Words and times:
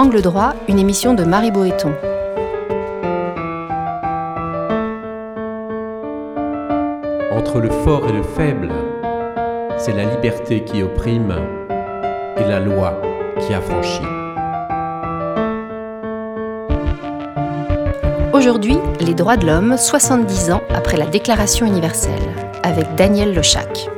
Angle 0.00 0.22
droit, 0.22 0.54
une 0.66 0.78
émission 0.78 1.12
de 1.12 1.24
Marie 1.24 1.50
Boéton. 1.50 1.92
Entre 7.30 7.60
le 7.60 7.68
fort 7.84 8.08
et 8.08 8.12
le 8.12 8.22
faible, 8.22 8.70
c'est 9.76 9.92
la 9.92 10.04
liberté 10.04 10.64
qui 10.64 10.82
opprime 10.82 11.34
et 12.38 12.48
la 12.48 12.60
loi 12.60 12.98
qui 13.40 13.52
affranchit. 13.52 14.00
Aujourd'hui, 18.32 18.78
les 19.00 19.12
droits 19.12 19.36
de 19.36 19.44
l'homme, 19.44 19.76
70 19.76 20.50
ans 20.52 20.62
après 20.70 20.96
la 20.96 21.08
Déclaration 21.08 21.66
universelle, 21.66 22.14
avec 22.62 22.94
Daniel 22.94 23.34
Lochac. 23.34 23.90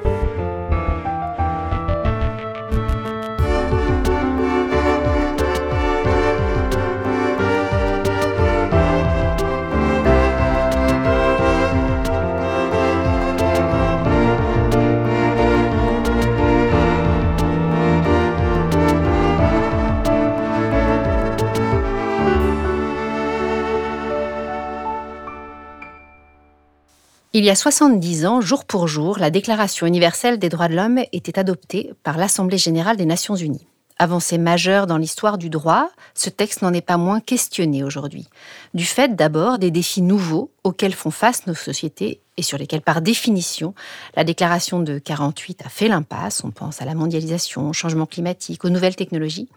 Il 27.35 27.47
y 27.47 27.49
a 27.49 27.55
70 27.55 28.27
ans, 28.27 28.43
jour 28.43 28.67
pour 28.67 28.89
jour, 28.89 29.19
la 29.19 29.31
Déclaration 29.31 29.87
universelle 29.87 30.39
des 30.39 30.51
droits 30.51 30.69
de 30.69 30.75
l'homme 30.75 31.01
était 31.13 31.39
adoptée 31.39 31.95
par 32.03 32.19
l'Assemblée 32.19 32.59
générale 32.59 32.99
des 32.99 33.07
Nations 33.07 33.37
unies. 33.37 33.67
Avancée 33.99 34.37
majeure 34.37 34.87
dans 34.87 34.99
l'histoire 34.99 35.39
du 35.39 35.49
droit, 35.49 35.89
ce 36.15 36.29
texte 36.29 36.61
n'en 36.61 36.75
est 36.75 36.83
pas 36.83 36.99
moins 36.99 37.21
questionné 37.21 37.85
aujourd'hui. 37.85 38.29
Du 38.75 38.85
fait 38.85 39.17
d'abord 39.17 39.59
des 39.59 39.71
défis 39.71 40.03
nouveaux 40.03 40.51
auxquels 40.63 40.93
font 40.93 41.11
face 41.11 41.47
nos 41.47 41.55
sociétés 41.55 42.21
et 42.37 42.43
sur 42.43 42.59
lesquels, 42.59 42.83
par 42.83 43.01
définition, 43.01 43.75
la 44.15 44.25
déclaration 44.25 44.81
de 44.81 44.99
48 44.99 45.63
a 45.65 45.71
fait 45.71 45.89
l'impasse. 45.89 46.45
On 46.45 46.51
pense 46.51 46.83
à 46.83 46.85
la 46.85 46.95
mondialisation, 46.95 47.71
au 47.71 47.73
changement 47.73 48.05
climatique, 48.05 48.63
aux 48.67 48.71
nouvelles 48.71 48.97
technologies. 48.97 49.49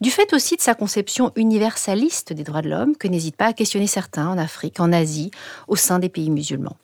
Du 0.00 0.10
fait 0.10 0.32
aussi 0.32 0.56
de 0.56 0.62
sa 0.62 0.74
conception 0.74 1.30
universaliste 1.36 2.32
des 2.32 2.44
droits 2.44 2.62
de 2.62 2.70
l'homme, 2.70 2.96
que 2.96 3.06
n'hésitent 3.06 3.36
pas 3.36 3.48
à 3.48 3.52
questionner 3.52 3.86
certains 3.86 4.28
en 4.28 4.38
Afrique, 4.38 4.80
en 4.80 4.94
Asie, 4.94 5.30
au 5.66 5.76
sein 5.76 5.98
des 5.98 6.08
pays 6.08 6.30
musulmans. 6.30 6.76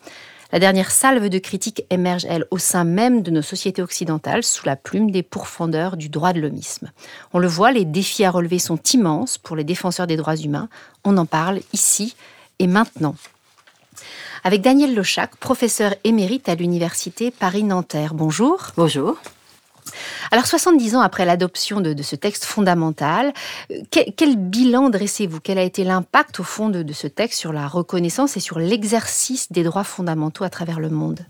La 0.54 0.60
dernière 0.60 0.92
salve 0.92 1.30
de 1.30 1.38
critiques 1.40 1.82
émerge, 1.90 2.26
elle, 2.28 2.46
au 2.52 2.58
sein 2.58 2.84
même 2.84 3.22
de 3.22 3.32
nos 3.32 3.42
sociétés 3.42 3.82
occidentales, 3.82 4.44
sous 4.44 4.64
la 4.64 4.76
plume 4.76 5.10
des 5.10 5.24
pourfendeurs 5.24 5.96
du 5.96 6.08
droit 6.08 6.32
de 6.32 6.40
l'homisme. 6.40 6.92
On 7.32 7.40
le 7.40 7.48
voit, 7.48 7.72
les 7.72 7.84
défis 7.84 8.24
à 8.24 8.30
relever 8.30 8.60
sont 8.60 8.78
immenses 8.92 9.36
pour 9.36 9.56
les 9.56 9.64
défenseurs 9.64 10.06
des 10.06 10.16
droits 10.16 10.36
humains. 10.36 10.68
On 11.02 11.16
en 11.16 11.26
parle 11.26 11.58
ici 11.72 12.14
et 12.60 12.68
maintenant. 12.68 13.16
Avec 14.44 14.60
Daniel 14.60 14.94
Lochac, 14.94 15.34
professeur 15.38 15.92
émérite 16.04 16.48
à 16.48 16.54
l'université 16.54 17.32
Paris-Nanterre. 17.32 18.14
Bonjour. 18.14 18.68
Bonjour. 18.76 19.18
Alors, 20.30 20.46
70 20.46 20.96
ans 20.96 21.00
après 21.00 21.24
l'adoption 21.24 21.80
de, 21.80 22.02
ce 22.02 22.16
texte 22.16 22.44
fondamental, 22.44 23.32
euh, 23.70 23.76
quel, 23.90 24.36
bilan 24.36 24.90
dressez-vous? 24.90 25.40
Quel 25.40 25.58
a 25.58 25.62
été 25.62 25.84
l'impact, 25.84 26.40
au 26.40 26.44
fond, 26.44 26.68
de, 26.68 26.92
ce 26.92 27.06
texte 27.06 27.38
sur 27.38 27.52
la 27.52 27.66
reconnaissance 27.66 28.36
et 28.36 28.40
sur 28.40 28.58
l'exercice 28.58 29.50
des 29.52 29.62
droits 29.62 29.84
fondamentaux 29.84 30.44
à 30.44 30.50
travers 30.50 30.80
le 30.80 30.90
monde? 30.90 31.20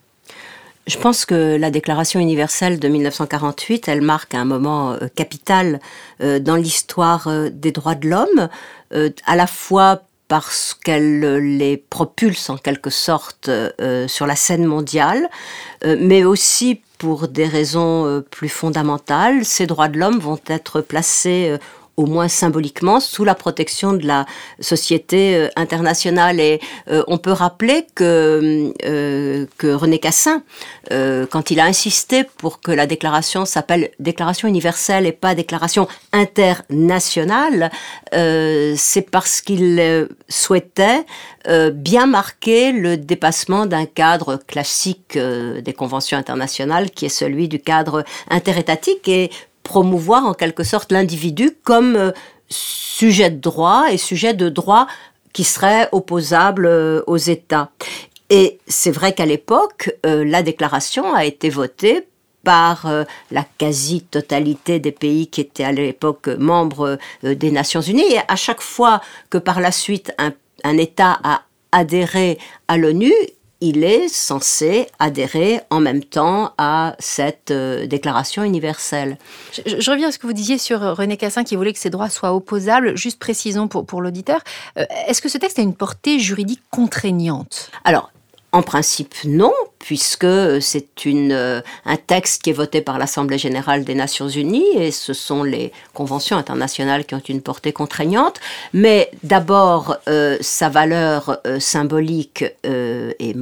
Je 0.87 0.99
pense 0.99 1.25
que 1.25 1.57
la 1.57 1.71
Déclaration 1.71 2.21
universelle 2.21 2.79
de 2.79 2.89
1948, 2.89 3.89
elle 3.89 4.03
marque 4.03 4.35
un 4.35 4.45
moment 4.45 4.93
euh, 4.93 5.09
capital 5.15 5.81
euh, 6.21 6.39
dans 6.39 6.57
l'histoire 6.57 7.29
des 7.51 7.73
droits 7.73 7.95
de 7.95 8.09
l'homme, 8.09 8.49
à 9.27 9.35
la 9.35 9.49
fois 9.49 10.03
parce 10.29 10.73
qu'elle 10.73 11.21
les 11.59 11.77
propulse 11.77 12.49
en 12.49 12.57
quelque 12.57 12.91
sorte 12.91 13.51
sur 14.07 14.27
la 14.27 14.37
scène 14.37 14.67
mondiale, 14.67 15.29
mais 15.85 16.25
aussi 16.25 16.81
pour 16.99 17.29
des 17.29 17.47
raisons 17.47 18.07
euh, 18.07 18.21
plus 18.21 18.49
fondamentales, 18.49 19.45
ces 19.45 19.67
droits 19.67 19.89
de 19.89 19.99
l'homme 19.99 20.19
vont 20.19 20.39
être 20.47 20.81
placés 20.81 21.49
euh, 21.51 21.59
au 21.97 22.07
moins 22.07 22.29
symboliquement, 22.29 23.01
sous 23.01 23.25
la 23.25 23.35
protection 23.35 23.93
de 23.93 24.07
la 24.07 24.27
société 24.61 25.37
euh, 25.37 25.49
internationale. 25.57 26.41
Et 26.41 26.61
euh, 26.91 27.05
on 27.07 27.19
peut 27.19 27.33
rappeler 27.33 27.87
que, 27.95 28.73
euh, 28.85 29.47
que 29.59 29.73
René 29.73 29.99
Cassin, 29.99 30.43
quand 31.31 31.51
il 31.51 31.61
a 31.61 31.65
insisté 31.65 32.25
pour 32.25 32.61
que 32.61 32.71
la 32.71 32.87
déclaration 32.87 33.47
s'appelle 33.47 33.91
Déclaration 33.99 34.49
universelle 34.49 35.07
et 35.07 35.13
pas 35.13 35.35
Déclaration 35.35 35.89
internationale, 36.13 37.71
c'est 38.13 39.11
parce 39.11 39.41
qu'il 39.41 40.09
souhaitait 40.29 41.07
bien 41.73 42.07
marquer 42.07 42.73
le 42.73 42.97
dépassement 42.97 43.67
d'un 43.67 43.87
cadre 43.87 44.37
classique 44.47 45.19
des 45.19 45.73
conventions 45.73 46.19
internationales 46.19 46.91
qui 46.91 47.07
est 47.07 47.09
celui 47.09 47.49
du 47.49 47.61
cadre 47.61 48.05
interétatique 48.29 49.09
et 49.09 49.31
promouvoir 49.65 50.27
en 50.27 50.35
quelque 50.35 50.63
sorte 50.63 50.93
l'individu 50.93 51.51
comme 51.65 51.97
euh, 51.97 52.13
sujet 52.49 53.31
de 53.31 53.41
droit 53.41 53.87
et 53.91 53.97
sujet 53.97 54.35
de 54.35 54.49
droit 54.49 54.87
qui 55.33 55.43
serait 55.43 55.89
opposable 55.91 56.67
euh, 56.67 57.03
aux 57.09 57.17
États. 57.17 57.71
Et 58.31 58.61
c'est 58.69 58.93
vrai 58.93 59.13
qu'à 59.15 59.27
l'époque, 59.27 59.91
euh, 60.07 60.25
la 60.25 60.43
déclaration 60.43 61.13
a 61.15 61.25
été 61.25 61.51
votée 61.51 62.07
par 62.45 62.87
la 63.31 63.47
quasi-totalité 63.57 64.79
des 64.79 64.93
pays 64.93 65.29
qui 65.29 65.41
étaient 65.41 65.65
à 65.65 65.73
l'époque 65.73 66.29
membres 66.29 66.99
des 67.23 67.51
Nations 67.51 67.81
Unies. 67.81 68.13
Et 68.13 68.19
à 68.29 68.37
chaque 68.37 68.61
fois 68.61 69.01
que 69.31 69.39
par 69.39 69.61
la 69.61 69.73
suite 69.73 70.13
un, 70.19 70.35
un 70.63 70.77
État 70.77 71.19
a 71.25 71.41
adhéré 71.73 72.39
à 72.69 72.77
l'ONU, 72.77 73.15
il 73.65 73.83
est 73.83 74.09
censé 74.09 74.89
adhérer 74.99 75.63
en 75.71 75.81
même 75.81 76.05
temps 76.05 76.53
à 76.59 76.97
cette 76.99 77.51
euh, 77.51 77.87
déclaration 77.87 78.45
universelle. 78.45 79.17
Je, 79.65 79.91
reviens 79.91 80.09
à 80.09 80.13
ce 80.13 80.19
que 80.19 80.27
vous 80.27 80.35
disiez 80.35 80.59
sur 80.59 80.81
René 80.81 81.17
Cassin 81.17 81.45
qui 81.45 81.57
voulait 81.57 81.73
que 81.73 81.79
ces 81.79 81.89
droits 81.89 82.11
soient 82.11 82.35
opposables. 82.35 82.95
Juste 82.99 83.19
précisons 83.19 83.67
pour, 83.67 83.87
pour 83.87 84.03
l'auditeur, 84.03 84.41
euh, 84.77 84.85
est-ce 85.09 85.23
que 85.23 85.31
ce 85.31 85.39
texte 85.39 85.59
a 85.59 85.63
une 85.63 85.75
portée 85.75 86.19
juridique 86.19 86.61
contraignante? 86.71 87.71
Alors, 87.85 88.13
en 88.55 88.63
principe, 88.63 89.17
non, 89.25 89.53
puisque 89.81 90.27
c'est 90.61 90.87
euh, 91.07 91.61
un 91.85 91.97
texte 91.97 92.43
qui 92.43 92.51
est 92.51 92.55
voté 92.55 92.83
par 92.83 92.99
l'Assemblée 92.99 93.37
générale 93.37 93.83
des 93.83 93.97
Nations 93.97 94.29
unies 94.29 94.77
et 94.77 94.93
ce 94.93 95.13
sont 95.13 95.43
les 95.43 95.73
conventions 95.93 96.37
internationales 96.37 97.05
qui 97.05 97.17
ont 97.17 97.23
une 97.29 97.43
portée 97.43 97.73
contraignante. 97.73 98.39
Mais 98.73 99.11
d'abord, 99.25 99.97
euh, 100.07 100.39
sa 100.41 100.69
valeur 100.69 101.41
euh, 101.49 101.59
symbolique 101.59 102.45
et 102.63 103.35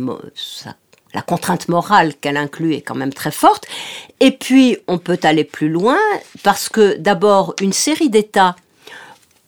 la 1.13 1.21
contrainte 1.21 1.69
morale 1.69 2.15
qu'elle 2.15 2.39
inclut 2.39 2.73
est 2.73 2.81
quand 2.81 2.95
même 2.95 3.13
très 3.13 3.33
forte. 3.33 3.67
Et 4.21 4.31
puis, 4.31 4.79
on 4.89 4.97
peut 4.97 5.21
aller 5.25 5.45
plus 5.45 5.69
loin 5.69 5.99
parce 6.43 6.71
que 6.71 6.97
d'abord, 6.97 7.55
une 7.61 7.75
série 7.75 8.09
d'États 8.09 8.57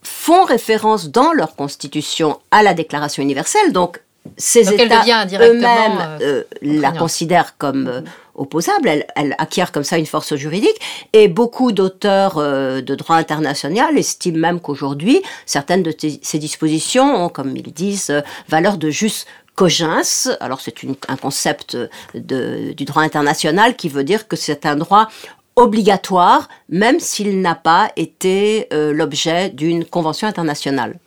font 0.03 0.45
référence 0.45 1.09
dans 1.09 1.33
leur 1.33 1.57
constitution 1.57 2.39
à 2.51 2.63
la 2.63 2.75
Déclaration 2.75 3.23
universelle, 3.23 3.73
donc 3.73 4.04
ces 4.37 4.73
États 4.73 5.03
eux-mêmes 5.41 5.99
euh, 6.01 6.19
euh, 6.21 6.43
la 6.63 6.93
considèrent 6.93 7.57
comme 7.57 7.87
euh, 7.87 8.01
opposable, 8.35 9.05
elle, 9.15 9.35
acquiert 9.39 9.71
comme 9.71 9.85
ça 9.85 9.99
une 9.99 10.07
force 10.07 10.35
juridique, 10.35 10.81
et 11.13 11.29
beaucoup 11.29 11.73
d'auteurs 11.73 12.37
de 12.37 12.95
droit 12.95 13.17
international 13.17 13.97
estiment 13.97 14.39
même 14.39 14.61
qu'aujourd'hui, 14.61 15.23
certaines 15.47 15.85
de 15.85 15.95
ces 16.23 16.39
dispositions 16.39 17.25
ont, 17.25 17.29
comme 17.29 17.57
ils 17.57 17.73
disent, 17.73 18.13
valeur 18.49 18.77
de 18.77 18.91
juste 18.91 19.29
cogens. 19.55 20.29
Alors 20.41 20.61
c'est 20.61 20.75
un 21.07 21.17
concept 21.17 21.77
du 22.15 22.85
droit 22.85 23.03
international 23.03 23.77
qui 23.77 23.89
veut 23.89 24.05
dire 24.05 24.27
que 24.27 24.35
c'est 24.35 24.67
un 24.67 24.75
droit 24.75 25.09
obligatoire, 25.55 26.49
même 26.69 26.99
s'il 26.99 27.41
n'a 27.41 27.55
pas 27.55 27.93
été 27.95 28.67
l'objet 28.73 29.51
d'une 29.51 29.85
convention 29.85 30.27
internationale. 30.27 30.99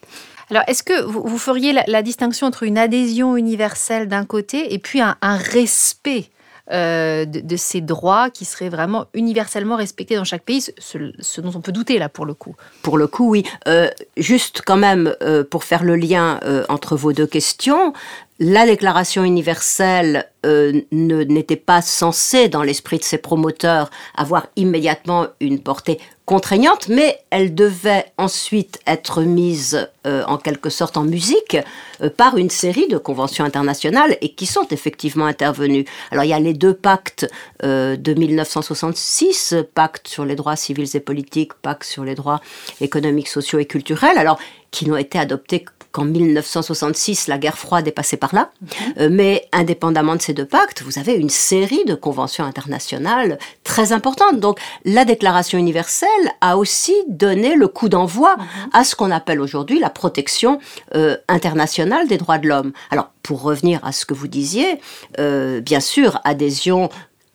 Alors, 0.50 0.64
est-ce 0.68 0.84
que 0.84 1.04
vous, 1.04 1.38
feriez 1.38 1.74
la, 1.74 2.02
distinction 2.02 2.48
entre 2.48 2.64
une 2.64 2.78
adhésion 2.78 3.36
universelle 3.36 4.08
d'un 4.08 4.26
côté 4.26 4.74
et 4.74 4.80
puis 4.80 5.02
un, 5.02 5.16
respect 5.22 6.30
euh, 6.72 7.26
de, 7.26 7.56
ces 7.58 7.82
droits 7.82 8.30
qui 8.30 8.46
seraient 8.46 8.70
vraiment 8.70 9.08
universellement 9.14 9.76
respectés 9.76 10.16
dans 10.16 10.24
chaque 10.24 10.44
pays, 10.44 10.62
ce, 10.78 11.42
dont 11.42 11.52
on 11.54 11.62
peut 11.62 11.74
douter 11.74 12.00
là 12.00 12.08
pour 12.08 12.26
le 12.26 12.34
coup. 12.34 12.56
Pour 12.82 12.98
le 12.98 13.08
coup, 13.08 13.30
oui. 13.30 13.44
Euh, 13.68 13.90
juste 14.16 14.62
quand 14.66 14.78
même, 14.78 15.14
euh, 15.22 15.44
pour 15.44 15.66
faire 15.66 15.84
le 15.84 15.98
lien 15.98 16.40
entre 16.70 16.96
vos 16.96 17.12
deux 17.12 17.28
questions, 17.28 17.94
la 18.40 18.68
Déclaration 18.68 19.24
universelle 19.24 20.30
euh, 20.46 20.82
n'était 20.92 21.56
pas 21.56 21.82
censée, 21.82 22.50
dans 22.50 22.62
l'esprit 22.62 23.00
de 23.00 23.04
ses 23.04 23.18
promoteurs, 23.18 23.90
avoir 24.16 24.48
immédiatement 24.56 25.28
une 25.40 25.60
portée 25.60 26.00
contraignante, 26.26 26.88
mais 26.88 27.20
elle 27.32 27.56
devait 27.56 28.06
ensuite 28.18 28.80
être 28.86 29.24
mise 29.24 29.90
euh, 30.06 30.24
en 30.28 30.38
quelque 30.38 30.70
sorte 30.70 30.98
en 30.98 31.04
musique 31.04 31.58
euh, 32.02 32.12
par 32.12 32.38
une 32.38 32.52
série 32.52 32.88
de 32.88 33.00
conventions 33.00 33.44
internationales 33.44 34.18
et 34.22 34.34
qui 34.34 34.46
sont 34.46 34.68
effectivement 34.70 35.26
intervenues. 35.26 35.86
Alors 36.12 36.26
il 36.26 36.30
y 36.30 36.34
a 36.34 36.40
les 36.40 36.54
deux 36.54 36.74
pactes 36.74 37.28
de 37.64 38.14
1966, 38.14 39.56
pacte 39.74 40.08
sur 40.08 40.26
les 40.26 40.36
droits 40.36 40.56
civils 40.56 40.96
et 40.96 41.00
politiques, 41.00 41.54
pacte 41.56 41.86
sur 41.86 42.04
les 42.04 42.14
droits 42.14 42.42
économiques, 42.82 43.30
sociaux 43.30 43.58
et 43.58 43.66
culturels, 43.66 44.18
alors 44.18 44.38
qui 44.70 44.88
n'ont 44.88 44.98
été 44.98 45.18
adoptés 45.18 45.66
qu'en 45.92 46.06
1966, 46.06 47.28
la 47.28 47.38
guerre 47.38 47.58
froide 47.58 47.88
est 47.88 47.92
passée 47.92 48.18
par 48.18 48.34
là. 48.34 48.52
Euh, 49.00 49.10
mais 49.12 49.48
indépendamment 49.52 50.16
de 50.16 50.22
ces 50.22 50.34
deux 50.34 50.46
pactes, 50.46 50.82
vous 50.84 51.00
avez 51.00 51.14
une 51.14 51.30
série 51.30 51.86
de 51.86 51.96
conventions 51.96 52.44
internationales 52.44 53.38
très 53.64 53.92
importantes. 53.92 54.40
Donc 54.40 54.60
la 54.86 55.06
Déclaration 55.06 55.58
universelle 55.58 56.10
a 56.42 56.58
aussi 56.58 56.94
donné 57.08 57.56
le 57.56 57.68
coup 57.68 57.90
d'envoi 57.90 58.36
mhm. 58.38 58.46
à 58.74 58.84
ce 58.84 58.96
qu'on 58.96 59.12
appelle 59.12 59.42
aujourd'hui 59.42 59.80
la 59.80 59.90
protection 59.90 60.60
euh, 60.96 61.18
internationale 61.28 62.08
des 62.08 62.18
droits 62.18 62.38
de 62.38 62.48
l'homme. 62.48 62.72
Alors 62.92 63.12
pour 63.24 63.42
revenir 63.42 63.80
à 63.84 63.92
ce 63.92 64.06
que 64.06 64.14
vous 64.14 64.28
disiez, 64.28 64.80
euh, 65.20 65.62
bien 65.62 65.80
sûr, 65.80 66.20
adhésion 66.24 66.90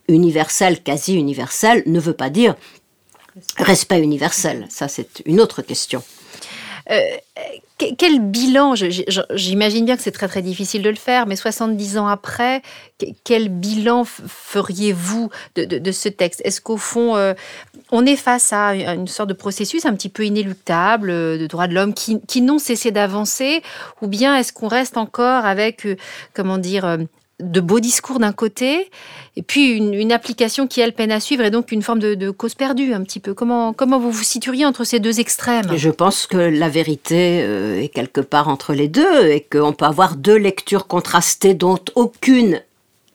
universelle, 0.07 0.81
quasi 0.81 1.15
universelle, 1.15 1.83
ne 1.85 1.99
veut 1.99 2.13
pas 2.13 2.29
dire 2.29 2.55
respect 3.57 4.01
universel. 4.01 4.65
Ça, 4.69 4.87
c'est 4.87 5.21
une 5.25 5.39
autre 5.41 5.61
question. 5.61 6.03
Euh, 6.91 6.99
quel 7.97 8.19
bilan, 8.19 8.75
j'imagine 8.75 9.85
bien 9.85 9.97
que 9.97 10.01
c'est 10.01 10.11
très 10.11 10.27
très 10.27 10.41
difficile 10.41 10.81
de 10.81 10.89
le 10.89 10.95
faire, 10.95 11.25
mais 11.25 11.35
70 11.35 11.97
ans 11.97 12.07
après, 12.07 12.61
quel 13.23 13.49
bilan 13.49 14.05
feriez-vous 14.05 15.29
de, 15.55 15.91
ce 15.91 16.09
texte? 16.09 16.41
Est-ce 16.45 16.61
qu'au 16.61 16.77
fond, 16.77 17.15
euh, 17.15 17.33
on 17.91 18.05
est 18.05 18.15
face 18.15 18.53
à 18.53 18.75
une 18.75 19.07
sorte 19.07 19.29
de 19.29 19.33
processus 19.33 19.85
un 19.85 19.93
petit 19.93 20.09
peu 20.09 20.25
inéluctable 20.25 21.09
euh, 21.09 21.37
de 21.37 21.47
droits 21.47 21.67
de 21.67 21.73
l'homme 21.73 21.93
qui, 21.93 22.21
qui 22.21 22.41
n'ont 22.41 22.59
cessé 22.59 22.91
d'avancer, 22.91 23.63
ou 24.01 24.07
bien 24.07 24.37
est-ce 24.37 24.53
qu'on 24.53 24.67
reste 24.67 24.97
encore 24.97 25.45
avec, 25.45 25.87
comment 26.33 26.57
dire, 26.57 26.97
de 27.39 27.59
beaux 27.59 27.79
discours 27.79 28.19
d'un 28.19 28.31
côté, 28.31 28.89
et 29.35 29.41
puis 29.41 29.71
une, 29.71 30.11
application 30.11 30.67
qui, 30.67 30.81
elle, 30.81 30.93
peine 30.93 31.11
à 31.11 31.19
suivre, 31.19 31.43
et 31.43 31.51
donc 31.51 31.71
une 31.71 31.81
forme 31.81 31.99
de, 31.99 32.29
cause 32.29 32.55
perdue, 32.55 32.93
un 32.93 33.01
petit 33.01 33.19
peu. 33.19 33.33
Comment, 33.33 33.73
comment 33.73 33.99
vous 33.99 34.11
vous 34.11 34.23
situeriez 34.23 34.65
entre 34.65 34.83
ces 34.83 34.99
deux 34.99 35.19
extrêmes? 35.19 35.75
Je 35.75 35.89
pense 35.89 36.27
que 36.27 36.37
la 36.37 36.69
vérité 36.69 37.41
euh, 37.41 37.81
est 37.81 37.89
quelque 37.89 38.21
part 38.21 38.47
entre 38.47 38.73
les 38.73 38.87
deux, 38.87 39.27
et 39.27 39.41
qu'on 39.41 39.73
peut 39.73 39.85
avoir 39.85 40.15
deux 40.15 40.37
lectures 40.37 40.87
contrastées 40.87 41.53
dont 41.53 41.79
aucune 41.95 42.61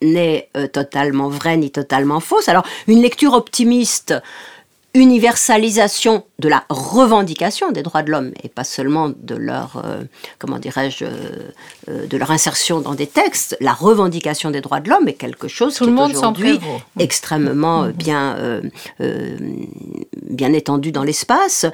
n'est 0.01 0.49
euh, 0.55 0.67
totalement 0.67 1.29
vraie 1.29 1.57
ni 1.57 1.71
totalement 1.71 2.19
fausse. 2.19 2.49
Alors, 2.49 2.65
une 2.87 3.01
lecture 3.01 3.33
optimiste 3.33 4.13
universalisation 4.93 6.23
de 6.39 6.49
la 6.49 6.65
revendication 6.69 7.71
des 7.71 7.83
droits 7.83 8.01
de 8.01 8.11
l'homme 8.11 8.31
et 8.43 8.49
pas 8.49 8.63
seulement 8.63 9.09
de 9.09 9.35
leur 9.35 9.81
euh, 9.85 10.01
comment 10.39 10.57
dirais-je 10.57 11.05
euh, 11.05 11.09
euh, 11.89 12.07
de 12.07 12.17
leur 12.17 12.31
insertion 12.31 12.81
dans 12.81 12.95
des 12.95 13.05
textes 13.05 13.55
la 13.59 13.73
revendication 13.73 14.49
des 14.49 14.61
droits 14.61 14.79
de 14.79 14.89
l'homme 14.89 15.07
est 15.07 15.13
quelque 15.13 15.47
chose 15.47 15.77
qui 15.77 15.83
est 15.83 15.87
aujourd'hui 15.87 16.59
extrêmement 16.97 17.85
mm-hmm. 17.85 17.91
bien 17.91 18.61
bien 20.29 20.53
étendu 20.53 20.91
dans 20.91 21.03
l'espace 21.03 21.65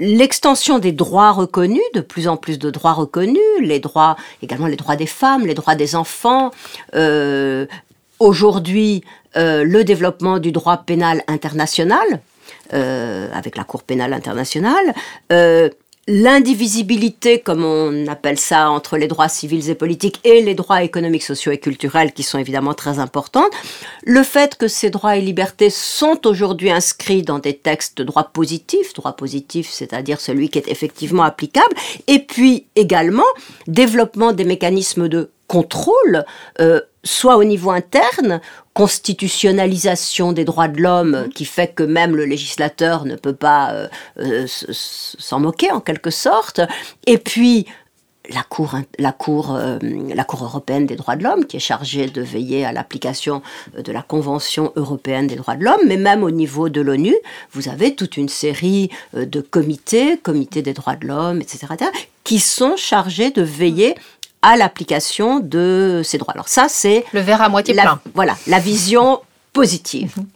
l'extension 0.00 0.78
des 0.78 0.92
droits 0.92 1.32
reconnus, 1.32 1.82
de 1.94 2.00
plus 2.00 2.28
en 2.28 2.36
plus 2.36 2.58
de 2.58 2.70
droits 2.70 2.92
reconnus, 2.92 3.40
les 3.60 3.80
droits, 3.80 4.16
également 4.42 4.66
les 4.66 4.76
droits 4.76 4.96
des 4.96 5.06
femmes, 5.06 5.46
les 5.46 5.54
droits 5.54 5.74
des 5.74 5.96
enfants, 5.96 6.50
aujourd'hui 8.18 9.02
euh, 9.36 9.64
le 9.64 9.84
développement 9.84 10.38
du 10.38 10.52
droit 10.52 10.78
pénal 10.78 11.22
international, 11.26 12.20
euh, 12.72 13.28
avec 13.32 13.56
la 13.56 13.64
Cour 13.64 13.82
pénale 13.82 14.12
internationale, 14.12 14.94
euh, 15.32 15.68
l'indivisibilité, 16.08 17.38
comme 17.38 17.62
on 17.62 18.06
appelle 18.06 18.38
ça, 18.38 18.70
entre 18.70 18.96
les 18.96 19.08
droits 19.08 19.28
civils 19.28 19.68
et 19.68 19.74
politiques 19.74 20.20
et 20.24 20.40
les 20.40 20.54
droits 20.54 20.82
économiques, 20.82 21.22
sociaux 21.22 21.52
et 21.52 21.58
culturels, 21.58 22.12
qui 22.12 22.22
sont 22.22 22.38
évidemment 22.38 22.72
très 22.72 22.98
importants, 22.98 23.48
le 24.04 24.22
fait 24.22 24.56
que 24.56 24.68
ces 24.68 24.88
droits 24.88 25.16
et 25.16 25.20
libertés 25.20 25.68
sont 25.68 26.26
aujourd'hui 26.26 26.70
inscrits 26.70 27.22
dans 27.22 27.38
des 27.38 27.54
textes 27.54 27.98
de 27.98 28.04
droit 28.04 28.24
positif, 28.24 28.94
droit 28.94 29.12
positif, 29.12 29.68
c'est-à-dire 29.70 30.18
celui 30.20 30.48
qui 30.48 30.58
est 30.58 30.68
effectivement 30.68 31.24
applicable, 31.24 31.74
et 32.06 32.20
puis 32.20 32.64
également 32.74 33.28
développement 33.66 34.32
des 34.32 34.44
mécanismes 34.44 35.08
de 35.08 35.30
contrôle, 35.48 36.24
euh, 36.60 36.80
soit 37.02 37.36
au 37.36 37.42
niveau 37.42 37.70
interne, 37.70 38.40
constitutionnalisation 38.74 40.32
des 40.32 40.44
droits 40.44 40.68
de 40.68 40.80
l'homme 40.80 41.28
qui 41.34 41.46
fait 41.46 41.68
que 41.68 41.82
même 41.82 42.14
le 42.14 42.26
législateur 42.26 43.06
ne 43.06 43.16
peut 43.16 43.34
pas 43.34 43.72
euh, 43.72 43.88
euh, 44.20 44.46
s'en 44.46 45.40
moquer 45.40 45.72
en 45.72 45.80
quelque 45.80 46.10
sorte, 46.10 46.60
et 47.06 47.18
puis 47.18 47.66
la 48.30 48.42
Cour, 48.42 48.76
la, 48.98 49.12
cour, 49.12 49.58
la 49.58 50.24
cour 50.24 50.44
européenne 50.44 50.84
des 50.84 50.96
droits 50.96 51.16
de 51.16 51.24
l'homme, 51.24 51.46
qui 51.46 51.56
est 51.56 51.60
chargée 51.60 52.08
de 52.08 52.20
veiller 52.20 52.66
à 52.66 52.72
l'application 52.72 53.40
de 53.74 53.90
la 53.90 54.02
Convention 54.02 54.70
européenne 54.76 55.28
des 55.28 55.36
droits 55.36 55.56
de 55.56 55.64
l'homme, 55.64 55.80
mais 55.86 55.96
même 55.96 56.22
au 56.22 56.30
niveau 56.30 56.68
de 56.68 56.82
l'ONU, 56.82 57.16
vous 57.52 57.70
avez 57.70 57.94
toute 57.94 58.18
une 58.18 58.28
série 58.28 58.90
de 59.14 59.40
comités, 59.40 60.18
comités 60.18 60.60
des 60.60 60.74
droits 60.74 60.96
de 60.96 61.06
l'homme, 61.06 61.40
etc., 61.40 61.68
qui 62.22 62.38
sont 62.38 62.76
chargés 62.76 63.30
de 63.30 63.40
veiller 63.40 63.94
à 64.42 64.56
l'application 64.56 65.40
de 65.40 66.02
ces 66.04 66.18
droits. 66.18 66.34
Alors 66.34 66.48
ça, 66.48 66.66
c'est 66.68 67.04
le 67.12 67.20
verre 67.20 67.42
à 67.42 67.48
moitié 67.48 67.74
plein. 67.74 68.00
Voilà, 68.14 68.36
la 68.46 68.58
vision 68.58 69.20
positive. 69.52 70.12
Mhm. 70.16 70.26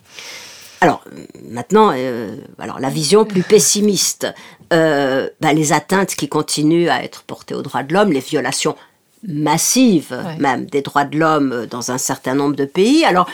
Alors 0.80 1.04
maintenant, 1.48 1.92
euh, 1.94 2.36
alors 2.58 2.80
la 2.80 2.90
vision 2.90 3.24
plus 3.24 3.42
pessimiste, 3.42 4.26
euh, 4.72 5.28
bah, 5.40 5.52
les 5.52 5.72
atteintes 5.72 6.16
qui 6.16 6.28
continuent 6.28 6.88
à 6.88 7.04
être 7.04 7.22
portées 7.22 7.54
aux 7.54 7.62
droits 7.62 7.84
de 7.84 7.94
l'homme, 7.94 8.10
les 8.12 8.20
violations 8.20 8.74
massives 9.24 10.20
même 10.40 10.66
des 10.66 10.82
droits 10.82 11.04
de 11.04 11.16
l'homme 11.16 11.66
dans 11.70 11.92
un 11.92 11.98
certain 11.98 12.34
nombre 12.34 12.56
de 12.56 12.64
pays. 12.64 13.04
Alors 13.04 13.28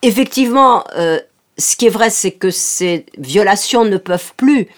effectivement, 0.00 0.84
euh, 0.96 1.20
ce 1.58 1.76
qui 1.76 1.86
est 1.86 1.90
vrai, 1.90 2.08
c'est 2.08 2.30
que 2.30 2.50
ces 2.50 3.04
violations 3.18 3.84
ne 3.84 3.98
peuvent 3.98 4.32
plus 4.36 4.68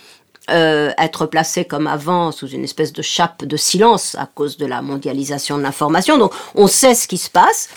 euh, 0.50 0.90
être 0.98 1.26
placé 1.26 1.64
comme 1.64 1.86
avant 1.86 2.32
sous 2.32 2.48
une 2.48 2.64
espèce 2.64 2.92
de 2.92 3.02
chape 3.02 3.44
de 3.44 3.56
silence 3.56 4.16
à 4.18 4.26
cause 4.26 4.56
de 4.56 4.66
la 4.66 4.82
mondialisation 4.82 5.58
de 5.58 5.62
l'information. 5.62 6.18
Donc 6.18 6.32
on 6.54 6.66
sait 6.66 6.94
ce 6.94 7.06
qui 7.06 7.18
se 7.18 7.30
passe, 7.30 7.68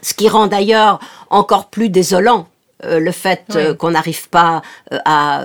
ce 0.00 0.14
qui 0.14 0.28
rend 0.28 0.46
d'ailleurs 0.46 1.00
encore 1.30 1.68
plus 1.68 1.88
désolant 1.88 2.48
euh, 2.84 2.98
le 2.98 3.12
fait 3.12 3.44
euh, 3.54 3.74
qu'on 3.74 3.92
n'arrive 3.92 4.28
pas 4.28 4.62
à 5.04 5.42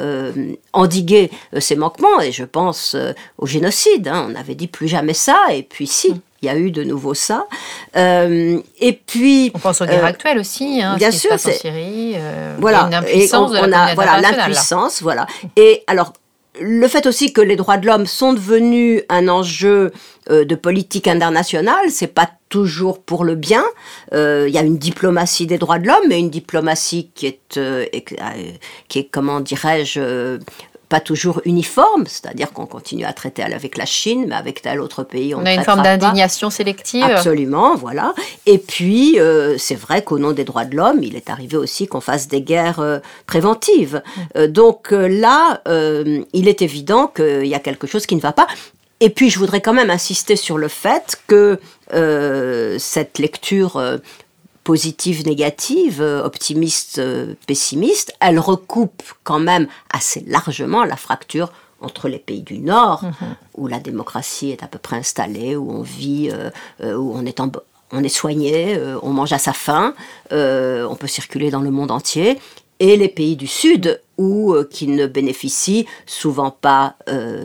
endiguer 0.73 1.29
ces 1.59 1.75
manquements, 1.75 2.21
et 2.21 2.31
je 2.31 2.43
pense 2.43 2.95
au 3.37 3.45
génocide, 3.45 4.07
hein. 4.07 4.27
on 4.29 4.35
avait 4.35 4.55
dit 4.55 4.67
plus 4.67 4.87
jamais 4.87 5.13
ça, 5.13 5.45
et 5.51 5.63
puis 5.63 5.87
si. 5.87 6.11
Mm. 6.11 6.21
Il 6.43 6.45
y 6.45 6.49
a 6.49 6.55
eu 6.55 6.69
de 6.69 6.83
nouveau 6.83 7.15
ça. 7.15 7.47
et 7.95 9.01
puis. 9.07 9.51
On 9.55 9.59
pense 9.59 9.81
aux 9.81 9.87
guerres 9.87 10.05
actuelles 10.05 10.37
aussi, 10.37 10.83
hein, 10.83 10.95
bien 10.95 11.09
sûr. 11.09 11.31
c'est 11.39 11.49
en 11.49 11.59
Syrie. 11.59 12.15
voilà. 12.59 12.83
Une 12.83 12.93
impuissance 12.93 13.51
on, 13.51 13.71
a, 13.73 13.95
voilà, 13.95 14.21
l'impuissance, 14.21 15.01
voilà. 15.01 15.25
Et 15.55 15.83
alors, 15.87 16.13
le 16.61 16.87
fait 16.87 17.05
aussi 17.05 17.33
que 17.33 17.41
les 17.41 17.55
droits 17.55 17.77
de 17.77 17.85
l'homme 17.85 18.05
sont 18.05 18.33
devenus 18.33 19.03
un 19.09 19.27
enjeu 19.27 19.91
euh, 20.29 20.45
de 20.45 20.55
politique 20.55 21.07
internationale, 21.07 21.89
c'est 21.89 22.13
pas 22.13 22.29
toujours 22.49 23.01
pour 23.01 23.23
le 23.23 23.35
bien. 23.35 23.63
Euh, 24.13 24.45
il 24.47 24.53
y 24.53 24.57
a 24.57 24.61
une 24.61 24.77
diplomatie 24.77 25.47
des 25.47 25.57
droits 25.57 25.79
de 25.79 25.87
l'homme, 25.87 26.03
mais 26.07 26.19
une 26.19 26.29
diplomatie 26.29 27.11
qui 27.13 27.27
est, 27.27 27.57
euh, 27.57 27.85
qui 28.87 28.99
est 28.99 29.09
comment 29.09 29.39
dirais-je, 29.39 30.39
pas 30.89 30.99
toujours 31.01 31.41
uniforme, 31.43 32.05
c'est-à-dire 32.07 32.53
qu'on 32.53 32.65
continue 32.65 33.03
à 33.03 33.11
traiter 33.11 33.43
avec 33.43 33.77
la 33.77 33.85
Chine, 33.85 34.25
mais 34.29 34.35
avec 34.35 34.61
tel 34.61 34.79
autre 34.79 35.03
pays, 35.03 35.35
on, 35.35 35.41
on 35.41 35.45
a 35.45 35.53
une 35.53 35.63
forme 35.63 35.83
d'indignation 35.83 36.49
sélective. 36.49 37.03
Absolument, 37.03 37.75
voilà. 37.75 38.13
Et 38.45 38.57
puis, 38.57 39.19
euh, 39.19 39.57
c'est 39.57 39.75
vrai 39.75 40.01
qu'au 40.01 40.17
nom 40.17 40.31
des 40.31 40.45
droits 40.45 40.63
de 40.63 40.77
l'homme, 40.77 41.03
il 41.03 41.15
est 41.15 41.29
arrivé 41.29 41.57
aussi 41.57 41.87
qu'on 41.87 41.99
fasse 41.99 42.29
des 42.29 42.41
guerres 42.41 42.79
euh, 42.79 42.99
préventives. 43.25 44.01
Mm. 44.05 44.21
Euh, 44.37 44.47
donc 44.47 44.91
là, 44.91 45.61
il 46.33 46.47
est 46.47 46.61
évident 46.61 47.07
qu'il 47.07 47.47
y 47.47 47.55
a 47.55 47.59
quelque 47.59 47.87
chose 47.87 48.05
qui 48.05 48.15
ne 48.15 48.21
va 48.21 48.31
pas. 48.31 48.47
Et 48.99 49.09
puis, 49.09 49.29
je 49.29 49.37
voudrais 49.39 49.61
quand 49.61 49.73
même 49.73 49.89
insister 49.89 50.35
sur 50.35 50.57
le 50.57 50.69
fait 50.69 51.17
que 51.27 51.59
cette 52.79 53.19
lecture 53.19 53.99
positive, 54.67 55.25
négative, 55.25 56.01
euh, 56.01 56.25
optimiste, 56.25 56.99
euh, 56.99 57.35
pessimiste, 57.47 58.13
elle 58.19 58.37
recoupe 58.37 59.01
quand 59.23 59.39
même 59.39 59.69
assez 59.89 60.25
largement 60.27 60.83
la 60.83 60.97
fracture 60.97 61.53
entre 61.79 62.09
les 62.09 62.19
pays 62.19 62.41
du 62.41 62.59
Nord, 62.59 63.05
mhm. 63.05 63.35
où 63.55 63.67
la 63.67 63.79
démocratie 63.79 64.49
est 64.49 64.63
à 64.63 64.67
peu 64.67 64.77
près 64.77 64.97
installée, 64.97 65.55
où 65.55 65.71
on 65.71 65.83
vit, 65.83 66.29
euh, 66.33 66.97
où 66.97 67.13
on 67.15 67.25
est, 67.25 67.39
on 67.93 68.03
est 68.03 68.09
soigné, 68.09 68.77
on 69.03 69.11
mange 69.11 69.31
à 69.31 69.37
sa 69.37 69.53
faim, 69.53 69.93
on 70.31 70.95
peut 70.99 71.07
circuler 71.07 71.49
dans 71.49 71.61
le 71.61 71.71
monde 71.71 71.91
entier, 71.91 72.37
et 72.79 72.97
les 72.97 73.07
pays 73.07 73.37
du 73.37 73.47
Sud, 73.47 74.01
où, 74.17 74.53
qui 74.69 74.87
ne 74.87 75.07
bénéficient 75.07 75.85
souvent 76.05 76.51
pas 76.51 76.95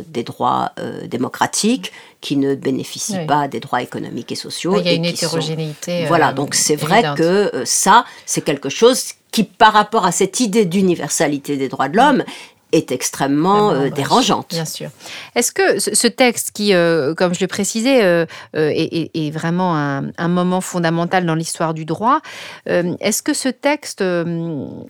des 0.08 0.24
droits 0.24 0.72
démocratiques, 1.06 1.92
qui 2.22 2.36
ne 2.36 2.54
bénéficient 2.54 3.26
pas 3.26 3.48
des 3.48 3.60
droits 3.60 3.82
économiques 3.82 4.32
et 4.32 4.36
sociaux. 4.36 4.76
Il 4.78 4.86
y 4.86 4.88
a 4.88 4.94
une 4.94 5.04
hétérogénéité. 5.04 6.06
Voilà, 6.06 6.32
donc 6.32 6.54
c'est 6.54 6.76
vrai 6.76 7.02
que 7.16 7.62
ça, 7.66 8.06
c'est 8.24 8.40
quelque 8.42 8.70
chose 8.70 9.12
qui, 9.32 9.44
par 9.44 9.72
rapport 9.72 10.06
à 10.06 10.12
cette 10.12 10.40
idée 10.40 10.64
d'universalité 10.64 11.56
des 11.56 11.68
droits 11.68 11.88
de 11.88 11.96
l'homme, 11.96 12.24
est 12.70 12.90
extrêmement 12.90 13.70
euh, 13.70 13.90
dérangeante. 13.90 14.48
Bien 14.50 14.64
sûr. 14.64 14.88
Est-ce 15.34 15.52
que 15.52 15.78
ce 15.78 16.06
texte 16.06 16.52
qui, 16.52 16.72
euh, 16.72 17.14
comme 17.14 17.34
je 17.34 17.40
le 17.40 17.46
précisais, 17.46 18.02
euh, 18.02 18.24
est, 18.54 19.30
vraiment 19.30 19.76
un, 19.76 20.28
moment 20.28 20.60
fondamental 20.60 21.26
dans 21.26 21.34
l'histoire 21.34 21.74
du 21.74 21.84
droit, 21.84 22.20
est-ce 22.66 23.22
que 23.22 23.34
ce 23.34 23.48
texte 23.48 24.02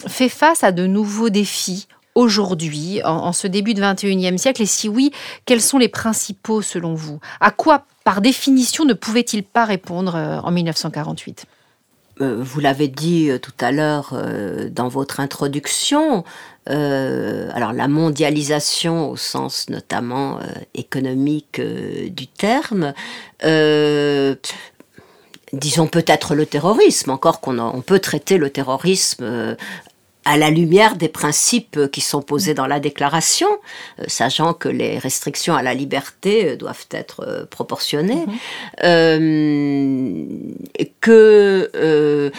fait 0.06 0.28
face 0.28 0.62
à 0.62 0.70
de 0.70 0.86
nouveaux 0.86 1.30
défis 1.30 1.88
aujourd'hui, 2.14 3.00
en, 3.04 3.32
ce 3.32 3.46
début 3.46 3.74
de 3.74 3.82
21e 3.82 4.36
siècle 4.38 4.62
Et 4.62 4.66
si 4.66 4.88
oui, 4.88 5.12
quels 5.44 5.60
sont 5.60 5.78
les 5.78 5.88
principaux 5.88 6.62
selon 6.62 6.94
vous? 6.94 7.20
À 7.40 7.50
quoi, 7.50 7.84
par 8.04 8.20
définition, 8.20 8.84
ne 8.84 8.94
pouvait-il 8.94 9.42
pas 9.42 9.64
répondre 9.64 10.14
en 10.14 10.50
1948 10.50 11.46
vous 12.18 12.60
l'avez 12.60 12.86
dit 12.86 13.30
tout 13.40 13.54
à 13.58 13.72
l'heure 13.72 14.14
dans 14.70 14.86
votre 14.86 15.18
introduction, 15.18 16.22
euh, 16.68 17.50
alors 17.54 17.72
la 17.72 17.88
mondialisation 17.88 19.10
au 19.10 19.16
sens 19.16 19.68
notamment 19.68 20.38
euh, 20.38 20.42
économique 20.74 21.58
euh, 21.58 22.08
du 22.08 22.28
terme, 22.28 22.94
disons 25.52 25.88
peut-être 25.88 26.34
le 26.36 26.46
terrorisme, 26.46 27.10
encore 27.10 27.40
qu'on 27.40 27.58
on 27.58 27.80
peut 27.80 27.98
traiter 27.98 28.38
le 28.38 28.48
terrorisme 28.48 29.56
à 30.24 30.36
la 30.36 30.50
lumière 30.50 30.96
des 30.96 31.08
principes 31.08 31.90
qui 31.90 32.00
sont 32.00 32.22
posés 32.22 32.54
dans 32.54 32.66
la 32.66 32.80
déclaration, 32.80 33.48
sachant 34.06 34.54
que 34.54 34.68
les 34.68 34.98
restrictions 34.98 35.54
à 35.54 35.62
la 35.62 35.74
liberté 35.74 36.56
doivent 36.56 36.86
être 36.90 37.46
proportionnées, 37.50 38.24
mm-hmm. 38.80 40.20
que 41.00 42.32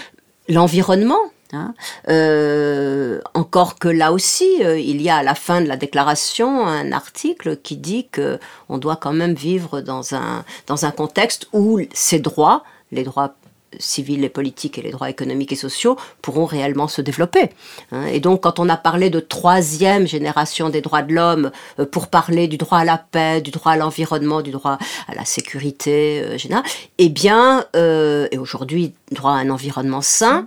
l'environnement 0.48 1.20
Hein. 1.54 1.76
Euh, 2.10 3.22
encore 3.36 3.78
que 3.78 3.88
là 3.88 4.12
aussi, 4.12 4.64
euh, 4.64 4.80
il 4.80 5.02
y 5.02 5.10
a 5.10 5.18
à 5.18 5.24
la 5.24 5.36
fin 5.36 5.62
de 5.62 5.68
la 5.68 5.78
déclaration 5.78 6.66
un 6.66 6.92
article 6.92 7.58
qui 7.58 7.78
dit 7.78 8.08
que 8.12 8.40
on 8.70 8.80
doit 8.80 8.96
quand 8.96 9.14
même 9.14 9.36
vivre 9.36 9.80
dans 9.80 10.16
un, 10.16 10.44
dans 10.66 10.86
un 10.86 10.92
contexte 10.92 11.48
où 11.54 11.80
ces 11.94 12.18
droits, 12.18 12.64
les 12.92 13.04
droits 13.04 13.36
civils 13.80 14.24
et 14.24 14.30
politiques 14.30 14.78
et 14.78 14.82
les 14.82 14.92
droits 14.92 15.10
économiques 15.10 15.52
et 15.52 15.56
sociaux 15.56 15.98
pourront 16.22 16.46
réellement 16.46 16.88
se 16.88 17.02
développer. 17.02 17.50
Hein. 17.92 18.06
Et 18.06 18.20
donc, 18.20 18.42
quand 18.42 18.60
on 18.60 18.70
a 18.70 18.78
parlé 18.78 19.10
de 19.10 19.20
troisième 19.20 20.08
génération 20.08 20.70
des 20.70 20.82
droits 20.82 21.02
de 21.02 21.14
l'homme 21.14 21.52
euh, 21.80 21.86
pour 21.86 22.08
parler 22.08 22.48
du 22.48 22.58
droit 22.58 22.80
à 22.80 22.86
la 22.86 22.98
paix, 22.98 23.42
du 23.42 23.52
droit 23.52 23.74
à 23.74 23.78
l'environnement, 23.78 24.42
du 24.42 24.52
droit 24.52 24.78
à 25.08 25.16
la 25.16 25.26
sécurité 25.26 26.22
euh, 26.22 26.38
générale, 26.38 26.66
eh 26.98 27.10
bien, 27.10 27.66
euh, 27.76 28.28
et 28.32 28.38
aujourd'hui, 28.38 28.94
droit 29.12 29.32
à 29.32 29.36
un 29.36 29.50
environnement 29.50 30.02
sain, 30.02 30.46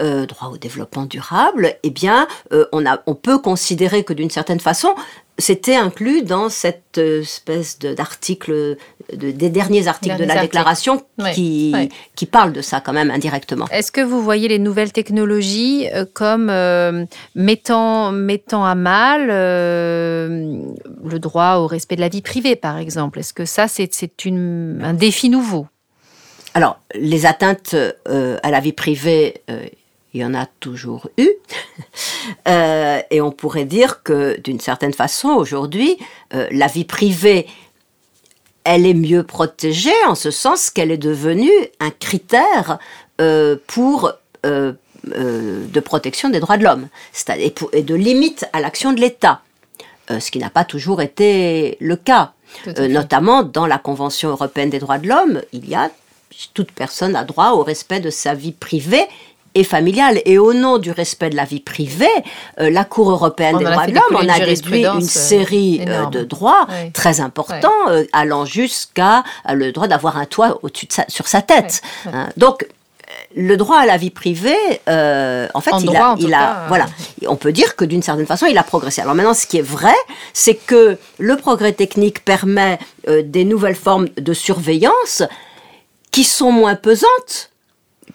droit 0.00 0.50
au 0.52 0.58
développement 0.58 1.06
durable, 1.06 1.74
eh 1.82 1.90
bien, 1.90 2.28
on, 2.70 2.86
a, 2.86 3.00
on 3.06 3.16
peut 3.16 3.38
considérer 3.38 4.04
que 4.04 4.12
d'une 4.12 4.30
certaine 4.30 4.60
façon, 4.60 4.94
c'était 5.38 5.74
inclus 5.74 6.22
dans 6.22 6.48
cette 6.48 6.98
espèce 6.98 7.80
d'article, 7.80 8.76
de, 9.12 9.30
des 9.30 9.50
derniers 9.50 9.88
articles 9.88 10.16
de 10.16 10.24
la 10.24 10.40
déclaration 10.40 11.02
qui, 11.34 11.74
qui 12.14 12.26
parlent 12.26 12.52
de 12.52 12.60
ça 12.60 12.80
quand 12.80 12.92
même 12.92 13.10
indirectement. 13.10 13.66
Est-ce 13.70 13.92
que 13.92 14.00
vous 14.00 14.22
voyez 14.22 14.48
les 14.48 14.58
nouvelles 14.58 14.92
technologies 14.92 15.88
euh, 15.92 16.04
comme 16.12 16.50
euh, 16.50 17.04
mettant, 17.34 18.12
mettant 18.12 18.64
à 18.64 18.74
mal 18.74 19.28
euh, 19.30 20.58
le 21.04 21.18
droit 21.18 21.56
au 21.56 21.66
respect 21.66 21.96
de 21.96 22.00
la 22.00 22.08
vie 22.08 22.22
privée, 22.22 22.56
par 22.56 22.78
exemple? 22.78 23.18
Est-ce 23.18 23.32
que 23.32 23.44
ça, 23.44 23.68
c'est 23.68 23.90
un 24.26 24.94
défi 24.94 25.28
nouveau? 25.28 25.66
Alors, 26.54 26.80
les 26.94 27.26
atteintes 27.26 27.74
à 28.06 28.50
la 28.50 28.60
vie 28.60 28.72
privée, 28.72 29.42
il 30.14 30.20
y 30.20 30.24
en 30.24 30.34
a 30.34 30.46
toujours 30.46 31.08
eu. 31.16 31.28
Euh, 32.46 33.00
et 33.10 33.20
on 33.20 33.30
pourrait 33.30 33.64
dire 33.64 34.02
que 34.02 34.38
d'une 34.40 34.60
certaine 34.60 34.92
façon, 34.92 35.28
aujourd'hui, 35.28 35.96
euh, 36.34 36.46
la 36.50 36.66
vie 36.66 36.84
privée, 36.84 37.46
elle 38.68 38.86
est 38.86 38.94
mieux 38.94 39.22
protégée 39.22 40.04
en 40.06 40.14
ce 40.14 40.30
sens 40.30 40.70
qu'elle 40.70 40.90
est 40.90 40.98
devenue 40.98 41.50
un 41.80 41.90
critère 41.90 42.78
euh, 43.20 43.56
pour 43.66 44.12
de 44.44 45.80
protection 45.80 46.28
des 46.28 46.38
droits 46.38 46.58
de 46.58 46.64
l'homme 46.64 46.88
et, 47.28 47.54
et, 47.72 47.82
de 47.82 47.94
limite 47.94 48.46
à 48.52 48.60
l'action 48.60 48.92
de 48.92 49.00
l'État, 49.00 49.40
ce 50.08 50.30
qui 50.30 50.38
n'a 50.38 50.50
pas 50.50 50.64
toujours 50.64 51.02
été 51.02 51.76
le 51.80 51.96
cas. 51.96 52.32
notamment 52.78 53.42
dans 53.42 53.66
la 53.66 53.78
Convention 53.78 54.30
européenne 54.30 54.70
des 54.70 54.78
droits 54.78 54.98
de 54.98 55.08
l'homme, 55.08 55.42
il 55.52 55.68
y 55.68 55.74
a 55.74 55.90
toute 56.54 56.72
personne 56.72 57.16
a 57.16 57.24
droit 57.24 57.50
au 57.50 57.62
respect 57.62 58.00
de 58.00 58.10
sa 58.10 58.34
vie 58.34 58.52
privée 58.52 59.06
et 59.58 59.64
familiale. 59.64 60.20
Et 60.24 60.38
au 60.38 60.54
nom 60.54 60.78
du 60.78 60.90
respect 60.90 61.30
de 61.30 61.36
la 61.36 61.44
vie 61.44 61.60
privée, 61.60 62.06
euh, 62.60 62.70
la 62.70 62.84
Cour 62.84 63.10
européenne 63.10 63.58
des 63.58 63.64
droits 63.64 63.86
de 63.86 63.94
l'homme 63.94 64.16
en 64.16 64.28
a 64.28 64.38
déduit 64.38 64.86
une 64.86 65.02
série 65.02 65.80
euh, 65.86 66.06
de 66.06 66.22
droits 66.22 66.66
très 66.92 67.20
importants, 67.20 67.72
euh, 67.88 68.04
allant 68.12 68.44
jusqu'à 68.44 69.24
le 69.52 69.72
droit 69.72 69.88
d'avoir 69.88 70.16
un 70.16 70.26
toit 70.26 70.58
au-dessus 70.62 70.88
sur 71.08 71.26
sa 71.26 71.42
tête. 71.42 71.82
Hein. 72.06 72.28
Donc, 72.36 72.66
le 73.34 73.56
droit 73.56 73.78
à 73.78 73.86
la 73.86 73.96
vie 73.96 74.10
privée, 74.10 74.56
en 74.86 75.60
fait, 75.60 75.72
il, 75.80 75.96
a, 75.96 76.14
il 76.18 76.32
a 76.34 76.66
voilà, 76.68 76.86
on 77.26 77.36
peut 77.36 77.52
dire 77.52 77.74
que 77.74 77.84
d'une 77.84 78.02
certaine 78.02 78.26
façon, 78.26 78.46
il 78.46 78.58
a 78.58 78.62
progressé. 78.62 79.00
Alors 79.00 79.14
maintenant, 79.14 79.34
ce 79.34 79.46
qui 79.46 79.58
est 79.58 79.62
vrai, 79.62 79.94
c'est 80.32 80.54
que 80.54 80.98
le 81.18 81.36
progrès 81.36 81.72
technique 81.72 82.24
permet 82.24 82.78
des 83.08 83.44
nouvelles 83.44 83.74
formes 83.74 84.08
de 84.16 84.32
surveillance 84.34 85.22
qui 86.10 86.24
sont 86.24 86.52
moins 86.52 86.74
pesantes 86.74 87.47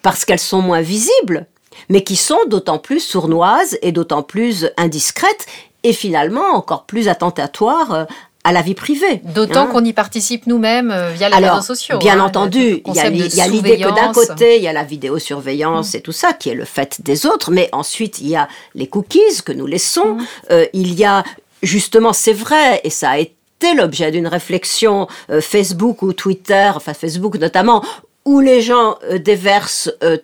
parce 0.03 0.25
qu'elles 0.25 0.37
sont 0.37 0.61
moins 0.61 0.81
visibles, 0.81 1.47
mais 1.89 2.03
qui 2.03 2.15
sont 2.15 2.45
d'autant 2.47 2.77
plus 2.77 2.99
sournoises 2.99 3.79
et 3.81 3.91
d'autant 3.91 4.21
plus 4.21 4.69
indiscrètes 4.77 5.47
et 5.81 5.93
finalement 5.93 6.53
encore 6.53 6.85
plus 6.85 7.07
attentatoires 7.07 7.93
euh, 7.93 8.05
à 8.43 8.51
la 8.51 8.61
vie 8.61 8.75
privée. 8.75 9.21
D'autant 9.23 9.63
hein. 9.63 9.67
qu'on 9.67 9.83
y 9.83 9.93
participe 9.93 10.47
nous-mêmes 10.47 10.91
euh, 10.91 11.11
via 11.11 11.29
les 11.29 11.47
réseaux 11.47 11.61
sociaux. 11.61 11.97
Bien 11.97 12.19
hein, 12.19 12.25
entendu, 12.25 12.81
il 12.85 12.93
y 12.93 12.99
a 12.99 13.47
l'idée 13.47 13.77
que 13.77 13.95
d'un 13.95 14.11
côté, 14.11 14.57
il 14.57 14.63
y 14.63 14.67
a 14.67 14.73
la 14.73 14.83
vidéosurveillance 14.83 15.93
mm. 15.93 15.97
et 15.97 16.01
tout 16.01 16.11
ça, 16.11 16.33
qui 16.33 16.49
est 16.49 16.55
le 16.55 16.65
fait 16.65 17.01
des 17.01 17.25
autres, 17.25 17.51
mais 17.51 17.69
ensuite, 17.71 18.19
il 18.19 18.27
y 18.27 18.35
a 18.35 18.47
les 18.75 18.87
cookies 18.87 19.41
que 19.45 19.53
nous 19.53 19.65
laissons, 19.65 20.15
mm. 20.15 20.25
euh, 20.51 20.65
il 20.73 20.93
y 20.93 21.05
a 21.05 21.23
justement, 21.61 22.11
c'est 22.11 22.33
vrai, 22.33 22.81
et 22.83 22.89
ça 22.89 23.11
a 23.11 23.17
été 23.19 23.73
l'objet 23.77 24.11
d'une 24.11 24.27
réflexion 24.27 25.07
Facebook 25.39 26.01
ou 26.01 26.11
Twitter, 26.11 26.69
enfin 26.75 26.93
Facebook 26.93 27.35
notamment, 27.35 27.81
où 28.25 28.39
les 28.39 28.61
gens 28.61 28.97
euh, 29.03 29.19
déversent 29.19 29.91
euh, 30.03 30.17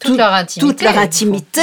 toute, 0.00 0.16
leur 0.16 0.32
intimité. 0.32 0.72
Toute 0.72 0.82
leur 0.82 0.98
intimité. 0.98 1.62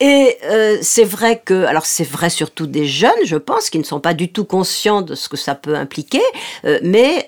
Et 0.00 0.38
euh, 0.44 0.78
c'est 0.80 1.04
vrai 1.04 1.42
que, 1.44 1.64
alors 1.64 1.84
c'est 1.84 2.08
vrai 2.08 2.30
surtout 2.30 2.66
des 2.66 2.86
jeunes, 2.86 3.10
je 3.24 3.36
pense, 3.36 3.68
qui 3.68 3.78
ne 3.78 3.84
sont 3.84 4.00
pas 4.00 4.14
du 4.14 4.32
tout 4.32 4.44
conscients 4.44 5.02
de 5.02 5.14
ce 5.14 5.28
que 5.28 5.36
ça 5.36 5.54
peut 5.54 5.74
impliquer, 5.74 6.22
mais 6.82 7.26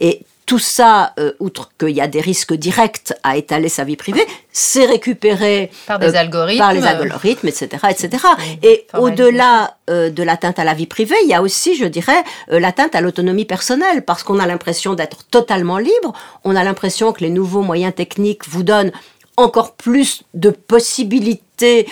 et 0.00 0.24
tout 0.44 0.58
ça, 0.58 1.14
outre 1.38 1.70
qu'il 1.78 1.90
y 1.90 2.00
a 2.00 2.08
des 2.08 2.20
risques 2.20 2.54
directs 2.54 3.12
à 3.22 3.36
étaler 3.36 3.68
sa 3.68 3.84
vie 3.84 3.94
privée, 3.94 4.26
c'est 4.58 4.86
récupéré 4.86 5.70
par 5.86 6.00
des 6.00 6.16
algorithmes, 6.16 6.58
par 6.58 6.72
les 6.72 6.84
algorithmes, 6.84 7.46
etc., 7.46 7.68
etc. 7.88 8.24
Et 8.64 8.88
au-delà 8.98 9.76
de 9.86 10.22
l'atteinte 10.24 10.58
à 10.58 10.64
la 10.64 10.74
vie 10.74 10.86
privée, 10.86 11.14
il 11.22 11.28
y 11.28 11.34
a 11.34 11.42
aussi, 11.42 11.76
je 11.76 11.84
dirais, 11.84 12.24
l'atteinte 12.48 12.96
à 12.96 13.00
l'autonomie 13.00 13.44
personnelle, 13.44 14.04
parce 14.04 14.24
qu'on 14.24 14.40
a 14.40 14.46
l'impression 14.46 14.94
d'être 14.94 15.24
totalement 15.30 15.78
libre. 15.78 16.12
On 16.42 16.56
a 16.56 16.64
l'impression 16.64 17.12
que 17.12 17.20
les 17.20 17.30
nouveaux 17.30 17.62
moyens 17.62 17.94
techniques 17.94 18.48
vous 18.48 18.64
donnent 18.64 18.90
encore 19.36 19.74
plus 19.74 20.24
de 20.34 20.50
possibilités 20.50 21.86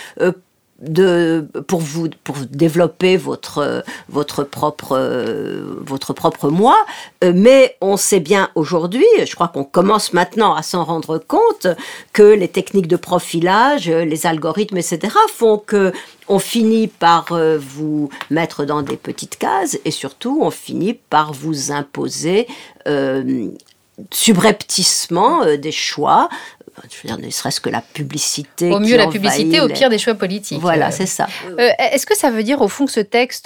de, 0.81 1.49
pour 1.67 1.81
vous 1.81 2.09
pour 2.23 2.37
développer 2.51 3.17
votre 3.17 3.85
votre 4.09 4.45
propre 4.45 4.99
votre 5.81 6.13
propre 6.13 6.51
moi. 6.51 6.77
Euh, 7.25 7.33
mais 7.35 7.77
on 7.81 7.97
sait 7.97 8.21
bien 8.21 8.51
aujourd'hui 8.55 9.07
je 9.25 9.35
crois 9.35 9.49
qu'on 9.49 9.65
commence 9.65 10.13
maintenant 10.13 10.55
à 10.55 10.63
s'en 10.63 10.85
rendre 10.85 11.19
compte 11.19 11.67
que 12.13 12.23
les 12.23 12.49
techniques 12.49 12.89
de 12.89 12.97
profilage 12.97 13.89
les 13.89 14.27
algorithmes 14.27 14.77
etc 14.77 15.15
font 15.33 15.59
que 15.59 15.93
on 16.29 16.39
finit 16.39 16.89
par 16.89 17.33
euh, 17.33 17.59
vous 17.59 18.11
mettre 18.31 18.65
dans 18.65 18.83
des 18.83 18.97
petites 18.97 19.39
cases 19.39 19.79
et 19.85 19.91
surtout 19.91 20.41
on 20.43 20.51
finit 20.51 20.95
par 20.95 21.33
vous 21.33 21.73
imposer 21.73 22.47
euh, 22.87 23.49
subrepticement 24.11 25.57
des 25.57 25.73
choix 25.73 26.29
je 26.91 26.97
veux 27.03 27.15
dire, 27.15 27.25
ne 27.25 27.31
serait-ce 27.31 27.61
que 27.61 27.71
la 27.71 27.81
publicité. 27.81 28.71
Au 28.71 28.81
mieux 28.81 28.97
la 28.97 29.07
publicité, 29.07 29.61
au 29.61 29.69
pire 29.69 29.91
des 29.91 29.99
choix 29.99 30.15
politiques. 30.15 30.61
Voilà, 30.61 30.91
c'est 30.91 31.07
ça. 31.07 31.27
est-ce 31.59 32.07
que 32.07 32.17
ça 32.17 32.31
veut 32.31 32.43
dire, 32.43 32.61
au 32.61 32.69
fond, 32.69 32.87
que 32.87 32.93
ce 32.93 33.01
texte, 33.01 33.45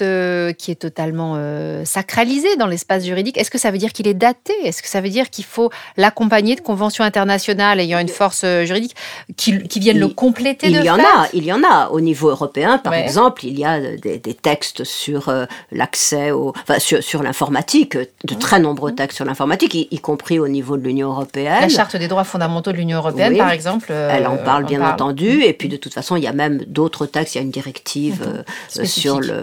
qui 0.58 0.70
est 0.70 0.80
totalement 0.80 1.38
sacralisé 1.84 2.56
dans 2.56 2.66
l'espace 2.66 3.04
juridique, 3.04 3.38
est-ce 3.38 3.50
que 3.50 3.58
ça 3.58 3.70
veut 3.70 3.78
dire 3.78 3.92
qu'il 3.92 4.08
est 4.08 4.14
daté? 4.14 4.52
Est-ce 4.64 4.82
que 4.82 4.88
ça 4.88 5.00
veut 5.00 5.08
dire 5.08 5.30
qu'il 5.30 5.44
faut 5.44 5.70
l'accompagner 5.96 6.56
de 6.56 6.60
conventions 6.60 7.04
internationales 7.04 7.80
ayant 7.80 7.98
une 7.98 8.08
force 8.08 8.44
juridique 8.64 8.94
qui, 9.36 9.58
viennent 9.80 9.98
le 9.98 10.08
compléter 10.08 10.66
il 10.66 10.78
de 10.78 10.84
y 10.84 10.90
en 10.90 10.98
a, 10.98 11.28
Il 11.32 11.44
y 11.44 11.52
en 11.52 11.62
a. 11.64 11.88
Au 11.88 12.00
niveau 12.00 12.28
européen, 12.28 12.78
par 12.78 12.94
exemple, 12.94 13.46
il 13.46 13.58
y 13.58 13.64
a 13.64 13.80
des, 13.96 14.20
textes 14.34 14.84
sur 14.84 15.32
l'accès 15.72 16.30
au, 16.30 16.52
enfin, 16.62 16.78
sur, 16.78 17.02
sur 17.02 17.22
l'informatique, 17.22 17.96
de 17.96 18.34
très 18.34 18.60
nombreux 18.60 18.92
textes 18.92 19.16
sur 19.16 19.24
l'informatique, 19.24 19.74
y, 19.74 19.98
compris 19.98 20.38
au 20.38 20.48
niveau 20.48 20.76
de 20.76 20.82
l'Union 20.82 21.10
européenne. 21.10 21.60
La 21.60 21.68
charte 21.68 21.96
des 21.96 22.08
droits 22.08 22.24
fondamentaux 22.24 22.72
de 22.72 22.76
l'Union 22.76 22.98
européenne, 22.98 23.19
par 23.38 23.50
exemple. 23.50 23.88
Euh, 23.90 24.10
Elle 24.12 24.26
en 24.26 24.36
parle 24.36 24.64
bien 24.64 24.86
entendu. 24.86 25.42
Et 25.42 25.52
puis 25.52 25.68
de 25.68 25.76
toute 25.76 25.94
façon, 25.94 26.16
il 26.16 26.22
y 26.22 26.26
a 26.26 26.32
même 26.32 26.58
d'autres 26.66 27.06
textes. 27.06 27.34
Il 27.34 27.38
y 27.38 27.40
a 27.40 27.44
une 27.44 27.50
directive 27.50 28.22
euh, 28.78 28.84
sur 28.84 29.20
le 29.20 29.42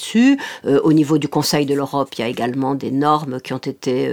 là-dessus. 0.00 0.38
Euh, 0.66 0.80
au 0.82 0.92
niveau 0.92 1.18
du 1.18 1.28
Conseil 1.28 1.66
de 1.66 1.74
l'Europe, 1.74 2.10
il 2.18 2.22
y 2.22 2.24
a 2.24 2.28
également 2.28 2.74
des 2.74 2.90
normes 2.90 3.40
qui 3.40 3.52
ont 3.52 3.58
été 3.58 4.10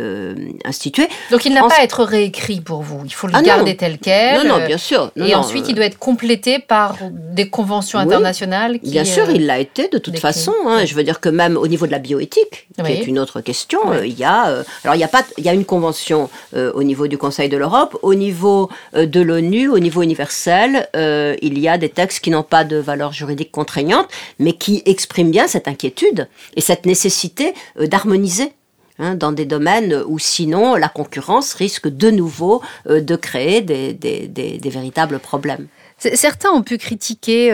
instituées. 0.65 1.07
Donc 1.31 1.45
il 1.45 1.53
n'a 1.53 1.61
pas 1.61 1.79
à 1.79 1.83
être 1.83 2.03
réécrit 2.03 2.61
pour 2.61 2.81
vous. 2.81 3.01
Il 3.05 3.13
faut 3.13 3.27
le 3.27 3.33
ah 3.35 3.41
garder 3.41 3.75
tel 3.75 3.97
quel. 3.97 4.47
Non, 4.47 4.59
non, 4.59 4.65
bien 4.65 4.77
sûr. 4.77 5.11
et 5.15 5.35
ensuite, 5.35 5.65
il 5.69 5.75
doit 5.75 5.85
être 5.85 5.99
complété 5.99 6.59
par 6.59 6.97
des 7.11 7.49
conventions 7.49 7.99
internationales. 7.99 8.79
bien 8.83 9.05
sûr, 9.05 9.29
il 9.29 9.45
l'a 9.45 9.59
été 9.59 9.87
de 9.87 9.97
toute 9.97 10.19
façon. 10.19 10.53
Hein. 10.67 10.85
Je 10.85 10.93
veux 10.95 11.03
dire 11.03 11.19
que 11.19 11.29
même 11.29 11.57
au 11.57 11.67
niveau 11.67 11.85
de 11.85 11.91
la 11.91 11.99
bioéthique, 11.99 12.67
qui 12.83 12.91
est 12.91 13.07
une 13.07 13.19
autre 13.19 13.41
question, 13.41 13.79
il 14.03 14.17
y 14.17 14.23
a 14.23 14.63
alors 14.83 14.95
il 14.95 14.99
y 14.99 15.03
a 15.03 15.07
pas 15.07 15.23
il 15.37 15.43
y 15.43 15.49
a 15.49 15.53
une 15.53 15.65
convention 15.65 16.29
au 16.53 16.83
niveau 16.83 17.07
du 17.07 17.17
Conseil 17.17 17.49
de 17.49 17.57
l'Europe, 17.57 17.97
au 18.01 18.13
niveau 18.13 18.69
euh, 18.95 19.05
de 19.05 19.21
l'ONU, 19.21 19.69
au 19.69 19.79
niveau 19.79 20.01
universel, 20.01 20.89
euh, 20.95 21.35
il 21.41 21.59
y 21.59 21.67
a 21.67 21.77
des 21.77 21.89
textes 21.89 22.19
qui 22.23 22.29
n'ont 22.29 22.43
pas 22.43 22.63
de 22.63 22.77
valeur 22.77 23.13
juridique 23.13 23.51
contraignante, 23.51 24.07
mais 24.39 24.53
qui 24.53 24.81
expriment 24.85 25.31
bien 25.31 25.47
cette 25.47 25.67
inquiétude 25.77 26.27
et 26.55 26.61
cette 26.61 26.85
nécessité 26.85 27.53
euh, 27.79 27.87
d'harmoniser 27.87 28.51
hein, 28.99 29.15
dans 29.15 29.31
des 29.31 29.45
domaines 29.45 30.03
où 30.07 30.17
sinon 30.17 30.75
la 30.75 30.89
concurrence 30.89 31.53
risque 31.53 31.87
de 31.87 32.09
nouveau 32.09 32.61
de 32.85 33.15
créer 33.15 33.61
des, 33.61 34.59
véritables 34.63 35.19
problèmes. 35.19 35.67
Certains 35.99 36.51
ont 36.51 36.61
pu 36.61 36.77
critiquer 36.77 37.51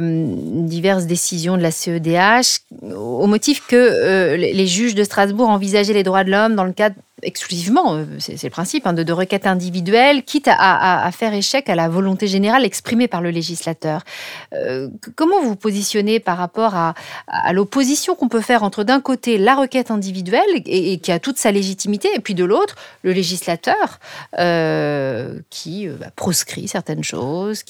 diverses 0.00 1.06
décisions 1.06 1.56
de 1.56 1.62
la 1.62 1.72
CEDH 1.72 2.60
au 2.94 3.26
motif 3.26 3.66
que 3.66 4.36
les 4.36 4.66
juges 4.68 4.94
de 4.94 5.02
Strasbourg 5.02 5.48
envisageaient 5.48 5.94
les 5.94 6.04
droits 6.04 6.22
de 6.22 6.30
l'homme 6.30 6.54
dans 6.54 6.64
le 6.64 6.72
cadre 6.72 6.94
exclusivement, 7.22 7.94
euh, 7.94 8.04
c'est 8.18 8.42
le 8.42 8.50
principe, 8.50 8.86
hein, 8.86 8.92
de, 8.92 9.02
de 9.02 9.12
requêtes 9.12 9.46
individuelles, 9.46 10.22
quitte 10.22 10.48
à, 10.48 11.08
faire 11.12 11.34
échec 11.34 11.68
à 11.68 11.74
la 11.74 11.88
volonté 11.88 12.26
générale 12.26 12.64
exprimée 12.64 13.08
par 13.08 13.20
le 13.20 13.30
législateur. 13.30 14.02
Euh, 14.54 14.88
comment 15.16 15.40
vous 15.42 15.56
positionnez 15.56 16.20
par 16.20 16.36
rapport 16.36 16.74
à, 16.74 16.94
l'opposition 17.52 18.14
qu'on 18.14 18.28
peut 18.28 18.40
faire 18.40 18.62
entre 18.62 18.84
d'un 18.84 19.00
côté 19.00 19.38
la 19.38 19.54
requête 19.54 19.90
individuelle 19.90 20.40
et, 20.66 20.98
qui 20.98 21.12
a 21.12 21.18
toute 21.18 21.38
sa 21.38 21.50
légitimité, 21.50 22.08
et 22.14 22.20
puis 22.20 22.34
de 22.34 22.44
l'autre 22.44 22.76
le 23.02 23.12
législateur 23.12 23.98
euh, 24.38 25.38
qui 25.50 25.88
bah, 25.88 26.06
proscrit 26.14 26.68
certaines 26.68 27.04
choses, 27.04 27.62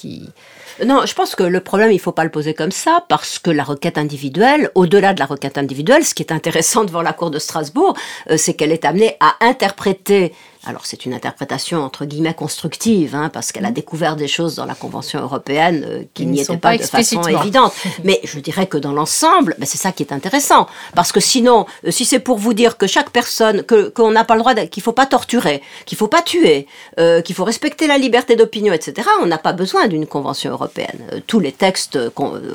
non, 0.85 1.05
je 1.05 1.15
pense 1.15 1.35
que 1.35 1.43
le 1.43 1.61
problème, 1.61 1.91
il 1.91 1.97
ne 1.97 2.01
faut 2.01 2.13
pas 2.13 2.25
le 2.25 2.31
poser 2.31 2.55
comme 2.55 2.71
ça, 2.71 3.05
parce 3.09 3.39
que 3.39 3.51
la 3.51 3.65
requête 3.65 3.99
individuelle, 3.99 4.71
au-delà 4.75 5.15
de 5.15 5.21
la 5.21 5.27
requête 5.27 5.59
individuelle, 5.59 6.05
ce 6.05 6.15
qui 6.15 6.23
est 6.23 6.33
intéressant 6.33 6.85
devant 6.85 7.03
la 7.03 7.13
Cour 7.13 7.31
de 7.31 7.39
Strasbourg, 7.39 7.97
c'est 8.37 8.55
qu'elle 8.55 8.73
est 8.73 8.85
amenée 8.85 9.17
à 9.21 9.35
interpréter 9.41 10.33
alors 10.65 10.85
c'est 10.85 11.07
une 11.07 11.15
interprétation 11.15 11.83
entre 11.83 12.05
guillemets 12.05 12.35
constructive, 12.35 13.15
hein, 13.15 13.31
parce 13.33 13.51
qu'elle 13.51 13.65
a 13.65 13.71
mm. 13.71 13.75
découvert 13.75 14.17
des 14.17 14.29
choses 14.29 14.57
dans 14.57 14.67
la 14.67 14.75
Convention 14.75 15.21
européenne 15.21 15.87
euh, 15.89 16.03
qui 16.13 16.27
n'y 16.27 16.41
étaient 16.41 16.59
pas, 16.59 16.77
de 16.77 16.83
façon 16.83 17.23
évidente. 17.23 17.73
Mais 18.05 18.21
je 18.25 18.39
dirais 18.41 18.67
que 18.67 18.77
dans 18.77 18.93
l'ensemble, 18.93 19.55
ben, 19.59 19.65
c'est 19.65 19.79
ça 19.79 19.93
qui 19.93 20.03
est 20.03 20.13
intéressant, 20.13 20.67
parce 20.95 21.13
que 21.13 21.21
sinon, 21.21 21.65
euh, 21.87 21.91
si 21.91 22.05
c'est 22.05 22.19
pour 22.19 22.37
vous 22.37 22.53
dire 22.53 22.77
que 22.77 22.87
chaque 22.87 23.11
personne, 23.11 23.63
que 23.63 23.89
qu'on 23.89 24.11
n'a 24.11 24.25
pas 24.25 24.35
le 24.35 24.41
droit, 24.41 24.55
qu'il 24.55 24.83
faut 24.83 24.93
pas 24.93 25.07
torturer, 25.07 25.63
qu'il 25.87 25.97
faut 25.97 26.09
pas 26.09 26.21
tuer, 26.21 26.67
euh, 26.99 27.23
qu'il 27.23 27.35
faut 27.35 27.45
respecter 27.45 27.87
la 27.87 27.97
liberté 27.97 28.37
d'opinion, 28.37 28.75
etc., 28.75 29.09
on 29.23 29.27
n'a 29.27 29.39
pas 29.39 29.53
besoin 29.53 29.89
d'une 29.89 30.07
Convention 30.07 30.51
européenne. 30.51 31.23
tous 31.27 31.41
les 31.41 31.53
textes 31.53 31.99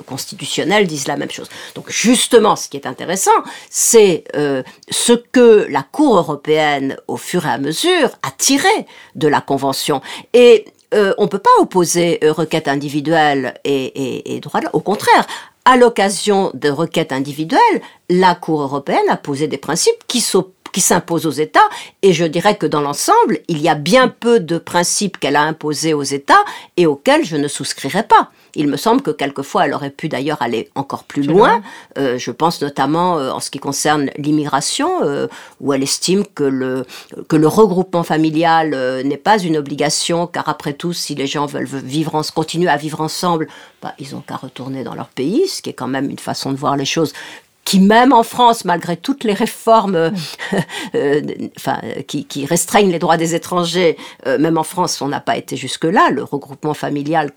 constitutionnels 0.05 0.87
disent 0.87 1.07
la 1.07 1.17
même 1.17 1.31
chose. 1.31 1.49
Donc 1.73 1.89
justement, 1.89 2.55
ce 2.55 2.67
qui 2.67 2.77
est 2.77 2.85
intéressant, 2.85 3.31
c'est 3.69 4.25
ce 4.89 5.13
que 5.13 5.67
la 5.69 5.83
Cour 5.83 6.17
européenne, 6.17 6.97
au 7.07 7.17
fur 7.17 7.45
et 7.45 7.49
à 7.49 7.57
mesure 7.57 7.94
à 8.03 8.31
tirer 8.37 8.85
de 9.15 9.27
la 9.27 9.41
Convention. 9.41 10.01
Et 10.33 10.65
euh, 10.93 11.13
on 11.17 11.23
ne 11.23 11.29
peut 11.29 11.39
pas 11.39 11.49
opposer 11.59 12.19
requête 12.23 12.67
individuelle 12.67 13.55
et, 13.63 14.35
et, 14.35 14.39
droit 14.39 14.61
Au 14.73 14.79
contraire, 14.79 15.25
à 15.65 15.77
l'occasion 15.77 16.51
de 16.53 16.69
requêtes 16.69 17.11
individuelles, 17.11 17.81
la 18.09 18.35
Cour 18.35 18.61
européenne 18.61 19.09
a 19.09 19.17
posé 19.17 19.47
des 19.47 19.57
principes 19.57 20.05
qui 20.07 20.21
s'imposent 20.21 21.25
aux 21.25 21.31
États, 21.31 21.67
et 22.01 22.13
je 22.13 22.25
dirais 22.25 22.55
que 22.55 22.67
dans 22.67 22.81
l'ensemble, 22.81 23.39
il 23.47 23.61
y 23.61 23.69
a 23.69 23.75
bien 23.75 24.07
peu 24.07 24.39
de 24.39 24.57
principes 24.57 25.17
qu'elle 25.17 25.35
a 25.35 25.41
imposés 25.41 25.93
aux 25.93 26.03
États 26.03 26.43
et 26.77 26.85
auxquels 26.85 27.25
je 27.25 27.35
ne 27.35 27.47
souscrirais 27.47 28.03
pas. 28.03 28.31
Il 28.55 28.67
me 28.67 28.77
semble 28.77 29.01
que 29.01 29.11
quelquefois, 29.11 29.65
elle 29.65 29.73
aurait 29.73 29.89
pu 29.89 30.09
d'ailleurs 30.09 30.41
aller 30.41 30.69
encore 30.75 31.03
plus 31.03 31.23
loin. 31.23 31.61
Euh, 31.97 32.17
je 32.17 32.31
pense 32.31 32.61
notamment 32.61 33.17
euh, 33.17 33.31
en 33.31 33.39
ce 33.39 33.49
qui 33.49 33.59
concerne 33.59 34.09
l'immigration, 34.17 35.03
euh, 35.03 35.27
où 35.59 35.73
elle 35.73 35.83
estime 35.83 36.23
que 36.25 36.43
le, 36.43 36.85
que 37.27 37.35
le 37.35 37.47
regroupement 37.47 38.03
familial 38.03 38.71
n'est 39.03 39.17
pas 39.17 39.37
une 39.37 39.57
obligation, 39.57 40.27
car 40.27 40.47
après 40.49 40.73
tout, 40.73 40.93
si 40.93 41.15
les 41.15 41.27
gens 41.27 41.45
veulent 41.45 41.65
vivre 41.65 42.15
en, 42.15 42.21
continuer 42.33 42.69
à 42.69 42.77
vivre 42.77 43.01
ensemble, 43.01 43.47
bah, 43.81 43.93
ils 43.99 44.13
n'ont 44.13 44.21
qu'à 44.21 44.35
retourner 44.35 44.83
dans 44.83 44.95
leur 44.95 45.09
pays, 45.09 45.47
ce 45.47 45.61
qui 45.61 45.69
est 45.69 45.73
quand 45.73 45.87
même 45.87 46.09
une 46.09 46.19
façon 46.19 46.51
de 46.51 46.57
voir 46.57 46.75
les 46.75 46.85
choses 46.85 47.13
qui 47.65 47.79
même 47.79 48.13
en 48.13 48.23
France, 48.23 48.63
malgré 48.63 48.95
toutes 48.95 49.23
les 49.23 49.33
réformes 49.33 49.95
euh, 49.95 50.11
euh, 50.95 51.21
enfin, 51.57 51.81
qui, 52.07 52.45
restreignent 52.45 52.91
les 52.91 52.99
droits 52.99 53.17
des 53.17 53.35
étrangers, 53.35 53.97
euh, 54.27 54.37
même 54.37 54.57
en 54.57 54.63
France, 54.63 55.01
on 55.01 55.07
n'a 55.07 55.19
pas 55.19 55.35
été 55.35 55.57
jusque-là. 55.57 56.11
Le 56.11 56.23
regroupement 56.23 56.75
familial 56.75 57.31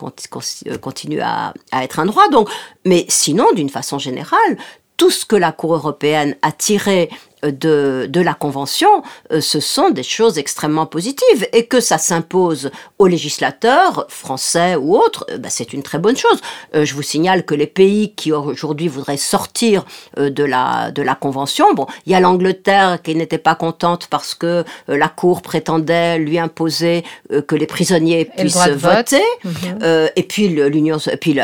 continue 0.80 1.20
à, 1.20 1.54
à, 1.72 1.82
être 1.82 1.98
un 1.98 2.06
droit. 2.06 2.28
Donc, 2.28 2.50
mais 2.84 3.06
sinon, 3.08 3.46
d'une 3.54 3.70
façon 3.70 3.98
générale, 3.98 4.58
tout 4.98 5.10
ce 5.10 5.24
que 5.24 5.36
la 5.36 5.52
Cour 5.52 5.74
européenne 5.74 6.36
a 6.42 6.52
tiré 6.52 7.08
de, 7.42 8.06
de 8.08 8.20
la 8.20 8.34
Convention, 8.34 8.88
euh, 9.32 9.40
ce 9.40 9.60
sont 9.60 9.90
des 9.90 10.02
choses 10.02 10.38
extrêmement 10.38 10.86
positives. 10.86 11.46
Et 11.52 11.66
que 11.66 11.80
ça 11.80 11.98
s'impose 11.98 12.70
aux 12.98 13.06
législateurs, 13.06 14.06
français 14.08 14.76
ou 14.76 14.96
autres, 14.96 15.26
euh, 15.30 15.38
bah, 15.38 15.48
c'est 15.50 15.72
une 15.72 15.82
très 15.82 15.98
bonne 15.98 16.16
chose. 16.16 16.40
Euh, 16.74 16.84
je 16.84 16.94
vous 16.94 17.02
signale 17.02 17.44
que 17.44 17.54
les 17.54 17.66
pays 17.66 18.14
qui 18.14 18.32
aujourd'hui 18.32 18.88
voudraient 18.88 19.16
sortir 19.16 19.84
de, 20.16 20.44
la, 20.44 20.90
de 20.90 21.02
la 21.02 21.14
Convention, 21.14 21.72
bon, 21.74 21.86
il 22.06 22.12
y 22.12 22.14
a 22.14 22.20
l'Angleterre 22.20 23.00
qui 23.02 23.14
n'était 23.14 23.38
pas 23.38 23.54
contente 23.54 24.06
parce 24.08 24.34
que 24.34 24.64
la 24.86 25.08
Cour 25.08 25.42
prétendait 25.42 26.18
lui 26.18 26.38
imposer 26.38 27.04
que 27.46 27.54
les 27.54 27.66
prisonniers 27.66 28.24
puissent 28.24 28.68
voter. 28.68 29.22
Mhm. 29.44 30.10
et 30.16 30.22
puis 30.22 30.48
l'Union 30.48 30.98
puis 31.20 31.38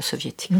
soviétique, 0.00 0.52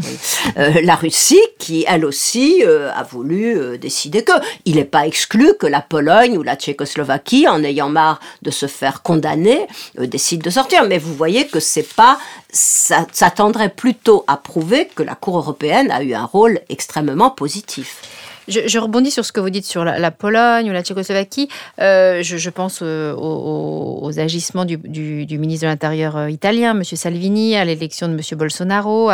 la 0.55 0.95
Russie 0.95 1.41
qui, 1.57 1.85
elle 1.87 2.05
aussi, 2.05 2.63
a 2.63 3.03
voulu 3.03 3.77
décider 3.77 4.23
que 4.23 4.33
il 4.65 4.78
n'est 4.79 4.85
pas 4.85 5.05
exclu 5.05 5.53
que 5.59 5.67
la 5.67 5.81
Pologne 5.81 6.37
ou 6.37 6.43
la 6.43 6.55
Tchécoslovaquie, 6.55 7.47
en 7.47 7.63
ayant 7.63 7.89
marre 7.89 8.19
de 8.41 8.51
se 8.51 8.65
faire 8.65 9.01
condamner, 9.01 9.67
euh, 9.99 10.07
décide 10.07 10.41
de 10.41 10.49
sortir. 10.49 10.85
Mais 10.85 10.97
vous 10.97 11.13
voyez 11.13 11.47
que 11.47 11.59
c'est 11.59 11.87
pas, 11.95 12.17
ça, 12.51 13.05
tendrait 13.35 13.69
plutôt 13.69 14.23
à 14.27 14.37
prouver 14.37 14.87
que 14.93 15.03
la 15.03 15.15
Cour 15.15 15.37
européenne 15.37 15.91
a 15.91 16.01
eu 16.03 16.13
un 16.13 16.25
rôle 16.25 16.59
extrêmement 16.69 17.29
positif. 17.29 18.01
Je, 18.47 18.79
rebondis 18.79 19.11
sur 19.11 19.23
ce 19.23 19.31
que 19.31 19.39
vous 19.39 19.51
dites 19.51 19.65
sur 19.65 19.85
la, 19.85 20.11
Pologne 20.11 20.71
ou 20.71 20.73
la 20.73 20.81
Tchécoslovaquie. 20.81 21.49
Euh, 21.79 22.23
je, 22.23 22.49
pense 22.49 22.79
euh, 22.81 23.13
aux, 23.15 24.17
agissements 24.17 24.65
du, 24.65 24.77
ministre 24.77 25.65
de 25.65 25.69
l'Intérieur 25.69 26.29
italien, 26.29 26.71
M. 26.71 26.83
Salvini, 26.83 27.55
à 27.55 27.63
l'élection 27.63 28.07
de 28.07 28.13
M. 28.13 28.21
Bolsonaro, 28.37 29.11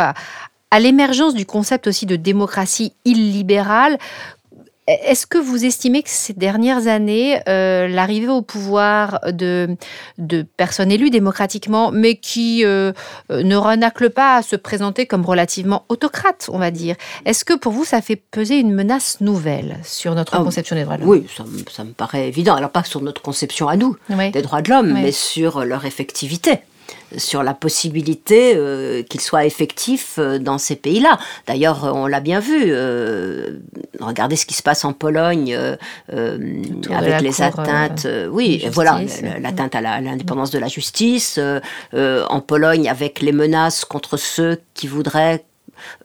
à 0.70 0.80
l'émergence 0.80 1.34
du 1.34 1.46
concept 1.46 1.86
aussi 1.86 2.06
de 2.06 2.16
démocratie 2.16 2.92
illibérale. 3.04 3.98
Est-ce 4.86 5.26
que 5.26 5.38
vous 5.38 5.64
estimez 5.64 6.04
que 6.04 6.10
ces 6.10 6.32
dernières 6.32 6.86
années, 6.86 7.40
euh, 7.48 7.88
l'arrivée 7.88 8.28
au 8.28 8.42
pouvoir 8.42 9.18
de, 9.32 9.76
de 10.18 10.42
personnes 10.42 10.92
élues 10.92 11.10
démocratiquement, 11.10 11.90
mais 11.90 12.14
qui 12.14 12.64
euh, 12.64 12.92
euh, 13.32 13.42
ne 13.42 13.56
renaclent 13.56 14.10
pas 14.10 14.36
à 14.36 14.42
se 14.42 14.54
présenter 14.54 15.06
comme 15.06 15.24
relativement 15.24 15.84
autocrates, 15.88 16.48
on 16.52 16.58
va 16.58 16.70
dire, 16.70 16.94
est-ce 17.24 17.44
que 17.44 17.54
pour 17.54 17.72
vous, 17.72 17.84
ça 17.84 18.00
fait 18.00 18.14
peser 18.14 18.58
une 18.58 18.72
menace 18.72 19.20
nouvelle 19.20 19.78
sur 19.82 20.14
notre 20.14 20.36
ah, 20.36 20.44
conception 20.44 20.76
des 20.76 20.84
droits 20.84 20.98
de 20.98 21.02
l'homme? 21.02 21.10
Oui, 21.10 21.26
ça, 21.72 21.82
me 21.82 21.90
paraît 21.90 22.28
évident. 22.28 22.54
Alors 22.54 22.70
pas 22.70 22.84
sur 22.84 23.02
notre 23.02 23.22
conception 23.22 23.66
à 23.68 23.76
nous 23.76 23.96
des 24.08 24.42
droits 24.42 24.62
de 24.62 24.70
l'homme, 24.70 24.92
mais 24.92 25.10
sur 25.10 25.64
leur 25.64 25.84
effectivité. 25.84 26.60
Sur 27.16 27.42
la 27.42 27.54
possibilité 27.54 28.54
euh, 28.56 29.02
qu'il 29.02 29.20
soit 29.20 29.44
effectif 29.44 30.16
euh, 30.18 30.38
dans 30.38 30.58
ces 30.58 30.76
pays-là. 30.76 31.18
D'ailleurs, 31.46 31.90
on 31.94 32.06
l'a 32.06 32.20
bien 32.20 32.40
vu. 32.40 32.72
regardez 34.00 34.36
ce 34.36 34.46
qui 34.46 34.54
se 34.54 34.62
passe 34.62 34.84
en 34.84 34.92
Pologne 34.92 35.56
avec 36.08 37.20
les 37.20 37.42
atteintes. 37.42 38.06
oui, 38.30 38.66
voilà, 38.72 39.00
l'atteinte 39.40 39.74
à 39.74 40.00
l'indépendance 40.00 40.50
de 40.50 40.58
la 40.58 40.68
justice. 40.68 41.38
en 41.92 42.40
Pologne, 42.40 42.88
avec 42.88 43.20
les 43.20 43.32
menaces 43.32 43.84
contre 43.84 44.16
ceux 44.16 44.58
qui 44.74 44.86
voudraient 44.86 45.16
euh, 45.26 45.38
euh, 45.38 45.55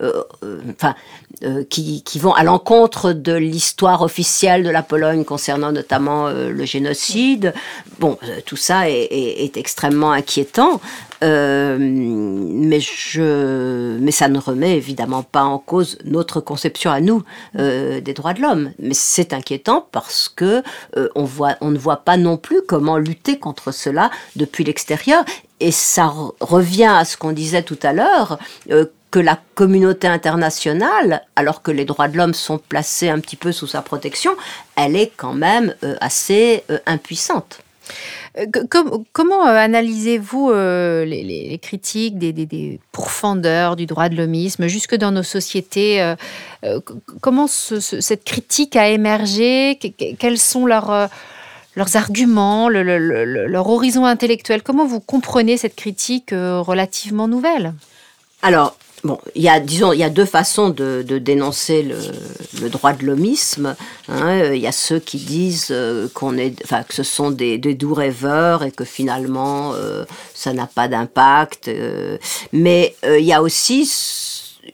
enfin, 0.01 0.95
euh, 1.43 1.63
qui, 1.69 2.03
vont 2.19 2.33
à 2.33 2.43
l'encontre 2.43 3.13
de 3.13 3.33
l'histoire 3.33 4.01
officielle 4.01 4.63
de 4.63 4.69
la 4.69 4.83
Pologne 4.83 5.23
concernant 5.23 5.71
notamment 5.71 6.29
le 6.29 6.65
génocide. 6.65 7.53
Bon, 7.99 8.17
tout 8.45 8.57
ça 8.57 8.89
est, 8.89 9.07
est, 9.11 9.57
extrêmement 9.57 10.11
inquiétant, 10.11 10.79
mais, 11.21 12.79
je, 12.79 13.97
mais 13.99 14.11
ça 14.11 14.27
ne 14.27 14.37
remet 14.39 14.77
évidemment 14.77 15.23
pas 15.23 15.43
en 15.43 15.57
cause 15.57 15.97
notre 16.05 16.41
conception 16.41 16.91
à 16.91 17.01
nous 17.01 17.23
des 17.55 18.13
droits 18.13 18.33
de 18.33 18.41
l'homme. 18.41 18.71
Mais 18.79 18.93
c'est 18.93 19.33
inquiétant 19.33 19.87
parce 19.91 20.29
que 20.29 20.61
on, 21.15 21.23
voit, 21.23 21.55
on 21.61 21.71
ne 21.71 21.77
voit 21.77 21.97
pas 21.97 22.17
non 22.17 22.37
plus 22.37 22.61
comment 22.67 22.97
lutter 22.97 23.39
contre 23.39 23.71
cela 23.71 24.11
depuis 24.35 24.63
l'extérieur. 24.63 25.23
Et 25.59 25.71
ça 25.71 26.11
revient 26.39 26.85
à 26.85 27.05
ce 27.05 27.17
qu'on 27.17 27.31
disait 27.31 27.63
tout 27.63 27.79
à 27.83 27.93
l'heure, 27.93 28.39
que 29.11 29.19
la 29.19 29.37
communauté 29.55 30.07
internationale, 30.07 31.23
alors 31.35 31.61
que 31.61 31.69
les 31.69 31.83
droits 31.83 32.07
de 32.07 32.17
l'homme 32.17 32.33
sont 32.33 32.57
placés 32.57 33.09
un 33.09 33.19
petit 33.19 33.35
peu 33.35 33.51
sous 33.51 33.67
sa 33.67 33.81
protection, 33.81 34.31
elle 34.77 34.95
est 34.95 35.11
quand 35.15 35.33
même 35.33 35.75
euh, 35.83 35.95
assez 35.99 36.63
euh, 36.71 36.79
impuissante. 36.85 37.59
Euh, 38.37 38.45
comment 39.11 39.43
analysez-vous 39.43 40.53
les, 40.53 41.59
critiques 41.61 42.17
des, 42.17 42.79
pourfendeurs 42.93 43.75
du 43.75 43.85
droit 43.85 44.07
de 44.07 44.15
l'homisme 44.15 44.67
jusque 44.67 44.95
dans 44.95 45.11
nos 45.11 45.23
sociétés 45.23 46.13
Comment 47.19 47.47
cette 47.47 48.23
critique 48.23 48.77
a 48.77 48.87
émergé? 48.87 49.77
Quels 50.17 50.37
sont 50.37 50.65
leurs, 50.65 51.09
leurs 51.75 51.95
arguments, 51.97 52.69
leur 52.69 53.67
horizon 53.67 54.05
intellectuel? 54.05 54.63
Comment 54.63 54.85
vous 54.85 55.01
comprenez 55.01 55.57
cette 55.57 55.75
critique 55.75 56.29
relativement 56.31 57.27
nouvelle? 57.27 57.73
Alors, 58.41 58.77
Bon, 59.03 59.17
il 59.33 59.41
y 59.41 59.49
a, 59.49 59.59
disons, 59.59 59.93
il 59.93 59.99
y 59.99 60.03
a 60.03 60.11
deux 60.11 60.25
façons 60.25 60.69
de, 60.69 61.01
dénoncer 61.01 61.81
le, 62.61 62.69
droit 62.69 62.93
de 62.93 63.03
l'homisme. 63.03 63.75
Hein. 64.07 64.53
Il 64.53 64.59
y 64.61 64.67
a 64.67 64.71
ceux 64.71 64.99
qui 64.99 65.17
disent 65.17 65.69
euh, 65.71 66.07
qu'on 66.13 66.37
est, 66.37 66.61
enfin, 66.63 66.83
que 66.83 66.93
ce 66.93 67.01
sont 67.01 67.31
des, 67.31 67.57
doux 67.57 67.95
rêveurs 67.95 68.63
et 68.63 68.71
que 68.71 68.83
finalement 68.83 69.73
euh, 69.73 70.05
ça 70.35 70.53
n'a 70.53 70.67
pas 70.67 70.87
d'impact. 70.87 71.67
Euh. 71.67 72.17
mais 72.53 72.95
il 73.07 73.25
y 73.25 73.33
a 73.33 73.41
aussi 73.41 73.85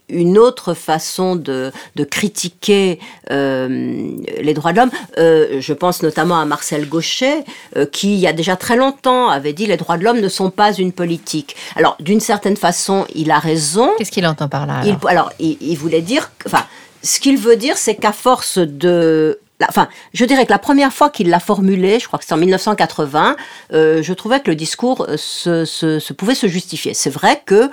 une 0.09 0.37
autre 0.37 0.73
façon 0.73 1.35
de, 1.35 1.71
critiquer 2.09 2.99
euh, 3.31 4.11
les 4.41 4.53
droits 4.53 4.71
de 4.71 4.77
l'homme. 4.77 4.91
Euh, 5.17 5.59
je 5.59 5.73
pense 5.73 6.01
notamment 6.03 6.39
à 6.39 6.45
Marcel 6.45 6.87
Gauchet, 6.87 7.43
euh, 7.75 7.85
qui, 7.85 8.13
il 8.13 8.19
y 8.19 8.27
a 8.27 8.33
déjà 8.33 8.55
très 8.55 8.77
longtemps, 8.77 9.29
avait 9.29 9.53
dit 9.53 9.65
les 9.65 9.77
droits 9.77 9.97
de 9.97 10.03
l'homme 10.03 10.19
ne 10.19 10.29
sont 10.29 10.49
pas 10.49 10.73
une 10.73 10.93
politique. 10.93 11.55
Alors, 11.75 11.97
d'une 11.99 12.19
certaine 12.19 12.57
façon, 12.57 13.05
il 13.15 13.31
a 13.31 13.39
raison. 13.39 13.91
Qu'est-ce 13.97 14.11
qu'il 14.11 14.25
entend 14.25 14.47
par 14.47 14.65
là 14.65 14.81
Alors, 15.07 15.31
il, 15.39 15.57
il, 15.61 15.77
voulait 15.77 16.01
dire, 16.01 16.31
enfin, 16.45 16.65
ce 17.03 17.19
qu'il 17.19 17.37
veut 17.37 17.57
dire, 17.57 17.77
c'est 17.77 17.95
qu'à 17.95 18.13
force 18.13 18.57
de 18.57 19.39
enfin, 19.67 19.87
je 20.13 20.23
dirais 20.23 20.45
que 20.45 20.51
la 20.51 20.59
première 20.59 20.93
fois 20.93 21.09
qu'il 21.09 21.29
l'a 21.29 21.39
formulé, 21.39 21.99
je 21.99 22.05
crois 22.05 22.19
que 22.19 22.25
c'est 22.25 22.33
en 22.35 22.37
1980, 22.37 23.35
je 23.71 24.13
trouvais 24.13 24.39
que 24.39 24.51
le 24.51 24.55
discours 24.55 25.07
se, 25.17 26.13
pouvait 26.13 26.35
se 26.35 26.45
justifier. 26.45 26.93
C'est 26.93 27.09
vrai 27.09 27.41
que 27.43 27.71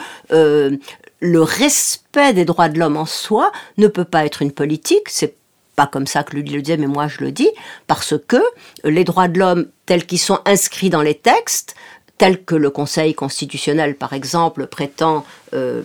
le 1.25 1.41
respect 1.41 2.35
des 2.35 2.45
droits 2.45 2.69
de 2.69 2.79
l'homme 2.79 2.99
en 2.99 3.07
soi 3.07 3.51
ne 3.79 3.89
peut 3.89 4.05
pas 4.05 4.27
être 4.27 4.43
une 4.43 4.53
politique, 4.53 5.09
c'est 5.09 5.37
pas 5.75 5.87
comme 5.87 6.07
ça 6.07 6.23
que 6.23 6.37
lui 6.37 6.43
le 6.43 6.61
disait, 6.61 6.77
mais 6.77 6.87
moi 6.87 7.09
je 7.09 7.25
le 7.25 7.33
dis, 7.33 7.49
parce 7.87 8.15
que 8.29 8.37
les 8.85 9.05
droits 9.05 9.27
de 9.29 9.39
l'homme 9.39 9.67
tels 9.87 10.05
qu'ils 10.05 10.19
sont 10.21 10.41
inscrits 10.45 10.91
dans 10.91 11.01
les 11.01 11.15
textes, 11.15 11.77
tels 12.19 12.45
que 12.45 12.55
le 12.55 12.69
Conseil 12.69 13.15
constitutionnel, 13.15 13.97
par 13.97 14.13
exemple, 14.13 14.67
prétend, 14.67 15.25
euh, 15.55 15.83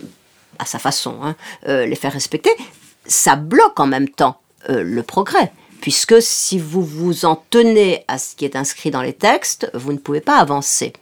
à 0.58 0.66
sa 0.66 0.78
façon, 0.78 1.18
hein, 1.22 1.34
euh, 1.66 1.86
les 1.86 1.96
faire 1.96 2.12
respecter, 2.12 2.50
ça 3.06 3.34
bloque 3.34 3.80
en 3.80 3.86
même 3.86 4.10
temps 4.10 4.42
euh, 4.68 4.82
le 4.82 5.02
progrès. 5.02 5.52
Puisque 5.80 6.20
si 6.20 6.58
vous 6.58 6.84
vous 6.84 7.24
en 7.24 7.42
tenez 7.48 8.04
à 8.08 8.18
ce 8.18 8.36
qui 8.36 8.44
est 8.44 8.56
inscrit 8.56 8.90
dans 8.90 9.00
les 9.00 9.14
textes, 9.14 9.70
vous 9.72 9.94
ne 9.94 9.98
pouvez 9.98 10.20
pas 10.20 10.36
avancer. 10.36 10.92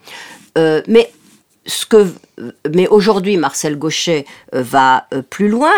mais 0.57 1.11
ce 1.69 1.87
que, 1.87 2.13
mais 2.73 2.89
aujourd'hui, 2.89 3.37
Marcel 3.37 3.79
Gauchet 3.79 4.25
euh, 4.55 4.63
va 4.63 5.07
euh, 5.13 5.23
plus 5.23 5.49
loin 5.49 5.73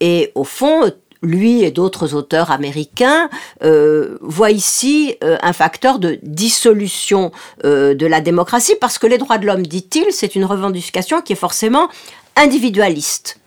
et 0.00 0.32
au 0.34 0.42
fond, 0.42 0.90
lui 1.22 1.62
et 1.62 1.70
d'autres 1.70 2.14
auteurs 2.14 2.50
américains 2.50 3.28
euh, 3.62 4.18
voient 4.20 4.50
ici 4.50 5.16
un 5.22 5.54
facteur 5.54 5.98
de 5.98 6.18
dissolution 6.22 7.32
de 7.62 8.06
la 8.06 8.20
démocratie 8.20 8.74
parce 8.78 8.98
que 8.98 9.06
les 9.06 9.16
droits 9.16 9.38
de 9.38 9.46
l'homme, 9.46 9.66
dit-il, 9.66 10.04
c'est 10.10 10.34
une 10.34 10.44
revendication 10.44 11.22
qui 11.22 11.32
est 11.32 11.36
forcément 11.36 11.88
individualiste. 12.36 13.38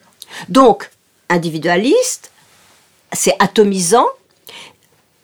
Donc, 0.49 0.89
individualiste, 1.29 2.31
c'est 3.13 3.35
atomisant 3.37 4.07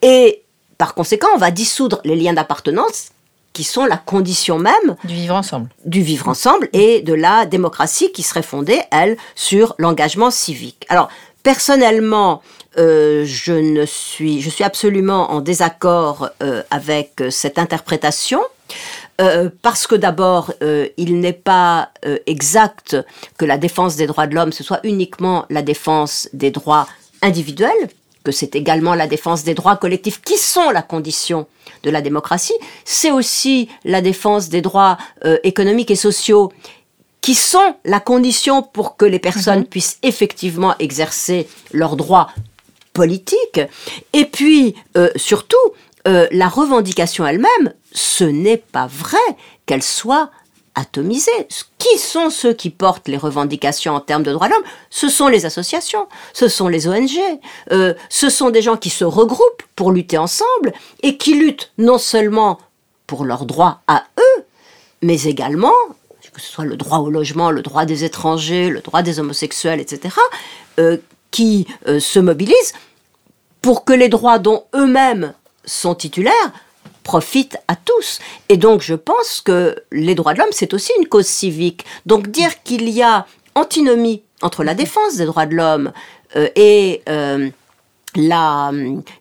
et 0.04 0.44
par 0.78 0.94
conséquent, 0.94 1.30
on 1.34 1.40
va 1.40 1.50
dissoudre 1.50 2.02
les 2.04 2.16
liens 2.16 2.34
d'appartenance 2.34 3.14
qui 3.54 3.64
sont 3.64 3.86
la 3.86 3.98
condition 3.98 4.60
même 4.60 4.96
du 5.04 5.14
vivre 5.14 5.36
ensemble. 5.36 5.70
Du 5.86 6.02
vivre 6.02 6.28
ensemble 6.28 6.68
et 6.74 7.02
de 7.02 7.14
la 7.14 7.46
démocratie 7.46 8.12
qui 8.12 8.24
serait 8.24 8.42
fondée, 8.42 8.82
elle, 8.92 9.16
sur 9.36 9.76
l'engagement 9.78 10.32
civique. 10.32 10.86
Alors, 10.90 11.10
personnellement, 11.44 12.42
euh, 12.78 13.24
je 13.26 13.54
ne 13.54 13.86
suis, 13.86 14.42
je 14.42 14.50
suis 14.50 14.64
absolument 14.64 15.32
en 15.32 15.42
désaccord 15.42 16.30
euh, 16.42 16.64
avec 16.72 17.24
cette 17.30 17.60
interprétation. 17.60 18.42
Euh, 19.22 19.50
parce 19.62 19.86
que 19.86 19.94
d'abord, 19.94 20.52
il 20.98 21.20
n'est 21.20 21.34
pas 21.34 21.92
exact 22.26 22.98
que 23.38 23.46
la 23.46 23.60
défense 23.60 23.96
des 23.96 24.08
droits 24.08 24.26
de 24.26 24.34
l'homme, 24.34 24.52
ce 24.52 24.64
soit 24.64 24.80
uniquement 24.84 25.46
la 25.52 25.62
défense 25.62 26.28
des 26.34 26.50
droits 26.50 26.88
individuels, 27.22 27.90
que 28.24 28.32
c'est 28.32 28.56
également 28.56 28.96
la 28.96 29.08
défense 29.08 29.44
des 29.44 29.54
droits 29.54 29.76
collectifs 29.76 30.22
qui 30.22 30.38
sont 30.38 30.70
la 30.70 30.82
condition 30.82 31.48
de 31.84 31.90
la 31.90 32.02
démocratie, 32.02 32.54
c'est 32.86 33.12
aussi 33.12 33.70
la 33.84 34.02
défense 34.02 34.50
des 34.50 34.62
droits 34.62 34.98
euh, 35.26 35.38
économiques 35.44 35.92
et 35.92 35.96
sociaux 35.96 36.52
qui 37.22 37.36
sont 37.36 37.76
la 37.86 38.00
condition 38.00 38.64
pour 38.64 38.98
que 38.98 39.06
les 39.06 39.20
personnes 39.20 39.60
mhm. 39.60 39.66
puissent 39.66 40.00
effectivement 40.04 40.76
exercer 40.80 41.48
leurs 41.72 41.96
droits 41.96 42.30
politiques. 42.94 43.62
Et 44.12 44.26
puis, 44.26 44.76
euh, 44.98 45.10
surtout, 45.16 45.56
euh, 46.08 46.28
la 46.32 46.50
revendication 46.50 47.26
elle-même, 47.26 47.74
ce 47.94 48.26
n'est 48.26 48.58
pas 48.58 48.88
vrai 48.88 49.18
qu'elle 49.66 49.84
soit 49.84 50.32
atomisé. 50.76 51.32
Qui 51.78 51.98
sont 51.98 52.30
ceux 52.30 52.54
qui 52.54 52.70
portent 52.70 53.08
les 53.08 53.18
revendications 53.18 53.94
en 53.94 54.00
termes 54.00 54.24
de 54.24 54.32
droits 54.32 54.48
de 54.48 54.54
l'homme? 54.54 54.64
Ce 54.90 55.10
sont 55.10 55.28
les 55.28 55.46
associations, 55.46 56.08
ce 56.34 56.48
sont 56.48 56.68
les 56.68 56.88
ONG, 56.88 57.20
euh, 57.72 57.94
ce 58.10 58.30
sont 58.30 58.50
des 58.50 58.62
gens 58.62 58.78
qui 58.78 58.90
se 58.90 59.04
regroupent 59.04 59.64
pour 59.76 59.92
lutter 59.92 60.18
ensemble 60.18 60.74
et 61.02 61.18
qui 61.18 61.36
luttent 61.36 61.72
non 61.78 61.98
seulement 61.98 62.60
pour 63.08 63.26
leurs 63.26 63.46
droits 63.46 63.82
à 63.88 64.04
eux, 64.20 64.44
mais 65.02 65.24
également, 65.24 65.74
que 66.34 66.42
ce 66.42 66.52
soit 66.52 66.66
le 66.66 66.78
droit 66.78 67.00
au 67.00 67.10
logement, 67.10 67.52
le 67.52 67.62
droit 67.62 67.86
des 67.86 68.04
étrangers, 68.04 68.70
le 68.70 68.82
droit 68.82 69.02
des 69.02 69.20
homosexuels, 69.20 69.80
etc., 69.80 70.16
euh, 70.80 70.98
qui 71.32 71.68
euh, 71.88 72.00
se 72.00 72.20
mobilisent 72.20 72.74
pour 73.62 73.86
que 73.86 73.94
les 73.94 74.10
droits 74.10 74.40
dont 74.40 74.66
eux-mêmes 74.76 75.34
sont 75.66 75.96
titulaires 75.96 76.52
profite 77.04 77.58
à 77.68 77.76
tous. 77.76 78.20
Et 78.50 78.58
donc 78.58 78.82
je 78.82 78.96
pense 78.96 79.42
que 79.42 79.76
les 79.92 80.16
droits 80.16 80.34
de 80.34 80.40
l'homme, 80.40 80.50
c'est 80.52 80.74
aussi 80.74 80.92
une 81.00 81.08
cause 81.08 81.28
civique. 81.28 81.86
Donc 82.06 82.30
dire 82.30 82.64
qu'il 82.64 82.90
y 82.90 83.02
a 83.02 83.26
antinomie 83.56 84.24
entre 84.42 84.64
la 84.64 84.74
défense 84.74 85.16
des 85.16 85.26
droits 85.26 85.46
de 85.46 85.56
l'homme 85.56 85.92
euh, 86.36 86.50
et, 86.56 87.02
euh, 87.10 87.50
la, 88.16 88.72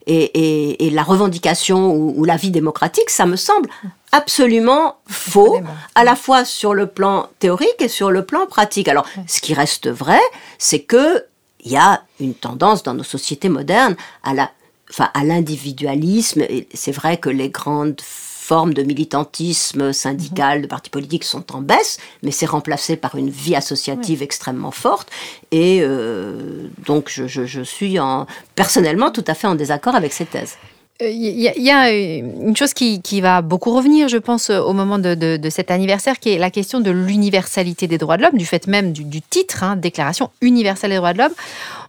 et, 0.06 0.90
la 0.90 1.02
revendication 1.02 1.94
ou, 1.94 2.24
la 2.24 2.36
vie 2.36 2.50
démocratique, 2.50 3.10
ça 3.10 3.26
me 3.26 3.36
semble 3.36 3.68
absolument 4.10 4.96
faux, 5.06 5.60
à 5.94 6.04
la 6.04 6.14
fois 6.16 6.44
sur 6.44 6.74
le 6.74 6.86
plan 6.86 7.28
théorique 7.38 7.80
et 7.80 7.88
sur 7.88 8.10
le 8.10 8.24
plan 8.26 8.46
pratique. 8.46 8.88
Alors, 8.88 9.06
ce 9.26 9.40
qui 9.40 9.54
reste 9.54 9.88
vrai, 9.88 10.20
c'est 10.58 10.80
que 10.80 11.24
il 11.64 11.72
y 11.72 11.76
a 11.76 12.02
une 12.20 12.34
tendance 12.34 12.82
dans 12.82 12.92
nos 12.92 13.04
sociétés 13.04 13.48
modernes 13.48 13.96
à 14.24 14.34
la 14.34 14.50
enfin, 14.92 15.10
à 15.14 15.24
l'individualisme. 15.24 16.44
C'est 16.74 16.92
vrai 16.92 17.16
que 17.16 17.30
les 17.30 17.48
grandes 17.48 18.00
formes 18.42 18.74
de 18.74 18.82
militantisme 18.82 19.92
syndical, 19.92 20.62
de 20.62 20.66
partis 20.66 20.90
politiques 20.90 21.24
sont 21.24 21.54
en 21.54 21.62
baisse, 21.62 21.98
mais 22.22 22.32
c'est 22.32 22.46
remplacé 22.46 22.96
par 22.96 23.14
une 23.14 23.30
vie 23.30 23.54
associative 23.54 24.22
extrêmement 24.22 24.72
forte. 24.72 25.08
Et 25.52 25.78
euh, 25.80 26.66
donc, 26.84 27.08
je, 27.08 27.62
suis 27.62 27.98
en, 27.98 28.26
personnellement 28.54 29.10
tout 29.10 29.24
à 29.26 29.34
fait 29.34 29.46
en 29.46 29.54
désaccord 29.54 29.94
avec 29.94 30.12
ces 30.12 30.26
thèses. 30.26 30.56
il 31.00 31.40
y, 31.40 31.70
a 31.70 31.90
une 31.92 32.56
chose 32.56 32.74
qui, 32.74 33.20
va 33.20 33.42
beaucoup 33.42 33.74
revenir, 33.74 34.08
je 34.08 34.18
pense, 34.18 34.50
au 34.50 34.72
moment 34.72 34.98
de, 34.98 35.48
cet 35.48 35.70
anniversaire, 35.70 36.18
qui 36.18 36.30
est 36.30 36.38
la 36.38 36.50
question 36.50 36.80
de 36.80 36.90
l'universalité 36.90 37.86
des 37.86 37.96
droits 37.96 38.16
de 38.16 38.22
l'homme, 38.22 38.36
du 38.36 38.44
fait 38.44 38.66
même 38.66 38.92
du, 38.92 39.22
titre, 39.22 39.62
hein, 39.62 39.76
Déclaration 39.76 40.30
universelle 40.40 40.90
des 40.90 40.96
droits 40.96 41.12
de 41.12 41.18
l'homme. 41.18 41.34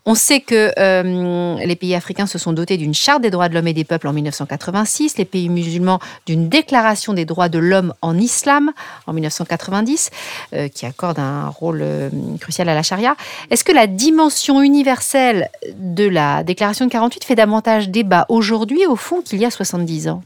On 0.05 0.15
sait 0.15 0.41
que 0.41 0.73
euh, 0.77 1.55
les 1.63 1.75
pays 1.77 1.95
africains 1.95 2.25
se 2.25 2.37
sont 2.37 2.51
dotés 2.51 2.75
d'une 2.75 2.93
charte 2.93 3.21
des 3.21 3.29
droits 3.29 3.47
de 3.47 3.53
l'homme 3.53 3.67
et 3.67 3.73
des 3.73 3.85
peuples 3.85 4.09
en 4.09 4.13
1986, 4.13 5.17
les 5.17 5.23
pays 5.23 5.47
musulmans 5.47 5.99
d'une 6.25 6.49
déclaration 6.49 7.13
des 7.13 7.23
droits 7.23 7.47
de 7.47 7.57
l'homme 7.57 7.93
en 8.01 8.17
islam 8.17 8.73
en 9.07 9.13
1990, 9.13 10.09
euh, 10.53 10.67
qui 10.67 10.85
accorde 10.85 11.19
un 11.19 11.47
rôle 11.47 11.79
euh, 11.81 12.09
crucial 12.41 12.67
à 12.67 12.75
la 12.75 12.83
charia. 12.83 13.15
Est-ce 13.49 13.63
que 13.63 13.71
la 13.71 13.87
dimension 13.87 14.61
universelle 14.61 15.49
de 15.77 16.07
la 16.07 16.43
déclaration 16.43 16.85
de 16.85 16.91
48 16.91 17.23
fait 17.23 17.35
davantage 17.35 17.87
débat 17.89 18.25
aujourd'hui, 18.27 18.85
au 18.85 18.97
fond, 18.97 19.21
qu'il 19.21 19.39
y 19.39 19.45
a 19.45 19.51
70 19.51 20.09
ans? 20.09 20.21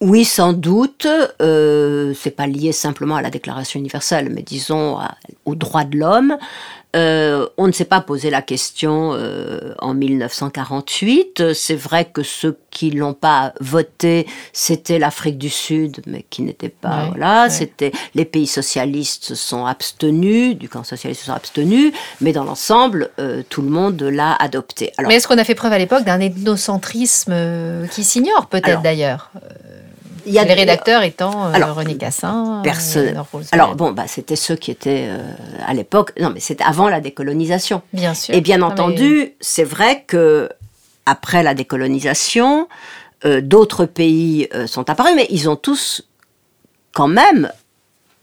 Oui, 0.00 0.24
sans 0.24 0.52
doute. 0.52 1.06
Euh, 1.42 2.14
c'est 2.18 2.30
pas 2.30 2.46
lié 2.46 2.72
simplement 2.72 3.16
à 3.16 3.22
la 3.22 3.30
Déclaration 3.30 3.78
universelle, 3.78 4.30
mais 4.30 4.42
disons 4.42 4.98
aux 5.44 5.54
droits 5.54 5.84
de 5.84 5.98
l'homme. 5.98 6.36
Euh, 6.96 7.46
on 7.56 7.68
ne 7.68 7.72
s'est 7.72 7.84
pas 7.84 8.00
posé 8.00 8.30
la 8.30 8.42
question 8.42 9.12
euh, 9.14 9.74
en 9.78 9.94
1948. 9.94 11.52
C'est 11.54 11.76
vrai 11.76 12.06
que 12.06 12.22
ceux 12.24 12.58
qui 12.70 12.90
l'ont 12.90 13.14
pas 13.14 13.52
voté, 13.60 14.26
c'était 14.52 14.98
l'Afrique 14.98 15.38
du 15.38 15.50
Sud, 15.50 16.00
mais 16.06 16.24
qui 16.30 16.42
n'était 16.42 16.68
pas 16.68 17.06
voilà. 17.08 17.48
C'était 17.48 17.92
les 18.14 18.24
pays 18.24 18.46
socialistes 18.46 19.24
se 19.24 19.34
sont 19.36 19.66
abstenus, 19.66 20.56
du 20.56 20.68
camp 20.68 20.82
socialiste 20.82 21.20
se 21.20 21.26
sont 21.26 21.32
abstenus, 21.32 21.92
mais 22.20 22.32
dans 22.32 22.44
l'ensemble, 22.44 23.10
euh, 23.20 23.42
tout 23.48 23.62
le 23.62 23.70
monde 23.70 24.02
l'a 24.02 24.34
adopté. 24.34 24.92
mais 25.06 25.14
est-ce 25.14 25.28
qu'on 25.28 25.38
a 25.38 25.44
fait 25.44 25.54
preuve 25.54 25.72
à 25.72 25.78
l'époque 25.78 26.04
d'un 26.04 26.20
ethnocentrisme 26.20 27.86
qui 27.92 28.02
s'ignore 28.02 28.46
peut-être 28.46 28.82
d'ailleurs? 28.82 29.30
il 29.34 29.59
y 30.34 30.38
a 30.38 30.44
les 30.44 30.54
rédacteurs 30.54 31.02
étant 31.02 31.46
euh, 31.46 31.52
alors, 31.52 31.74
René 31.74 31.96
Cassin. 31.96 32.60
Personne. 32.62 33.22
alors 33.52 33.74
bon, 33.74 33.92
bah, 33.92 34.04
c'était 34.06 34.36
ceux 34.36 34.56
qui 34.56 34.70
étaient 34.70 35.06
euh, 35.08 35.18
à 35.66 35.74
l'époque. 35.74 36.12
Non, 36.20 36.30
mais 36.30 36.40
c'était 36.40 36.64
avant 36.64 36.88
la 36.88 37.00
décolonisation. 37.00 37.82
Bien 37.92 38.14
sûr. 38.14 38.34
Et 38.34 38.40
bien 38.40 38.62
entendu, 38.62 39.34
c'est 39.40 39.64
vrai 39.64 40.04
que 40.06 40.48
après 41.06 41.42
la 41.42 41.54
décolonisation, 41.54 42.68
euh, 43.24 43.40
d'autres 43.40 43.84
pays 43.84 44.48
sont 44.66 44.88
apparus, 44.88 45.12
mais 45.16 45.26
ils 45.30 45.48
ont 45.48 45.56
tous, 45.56 46.02
quand 46.92 47.08
même, 47.08 47.50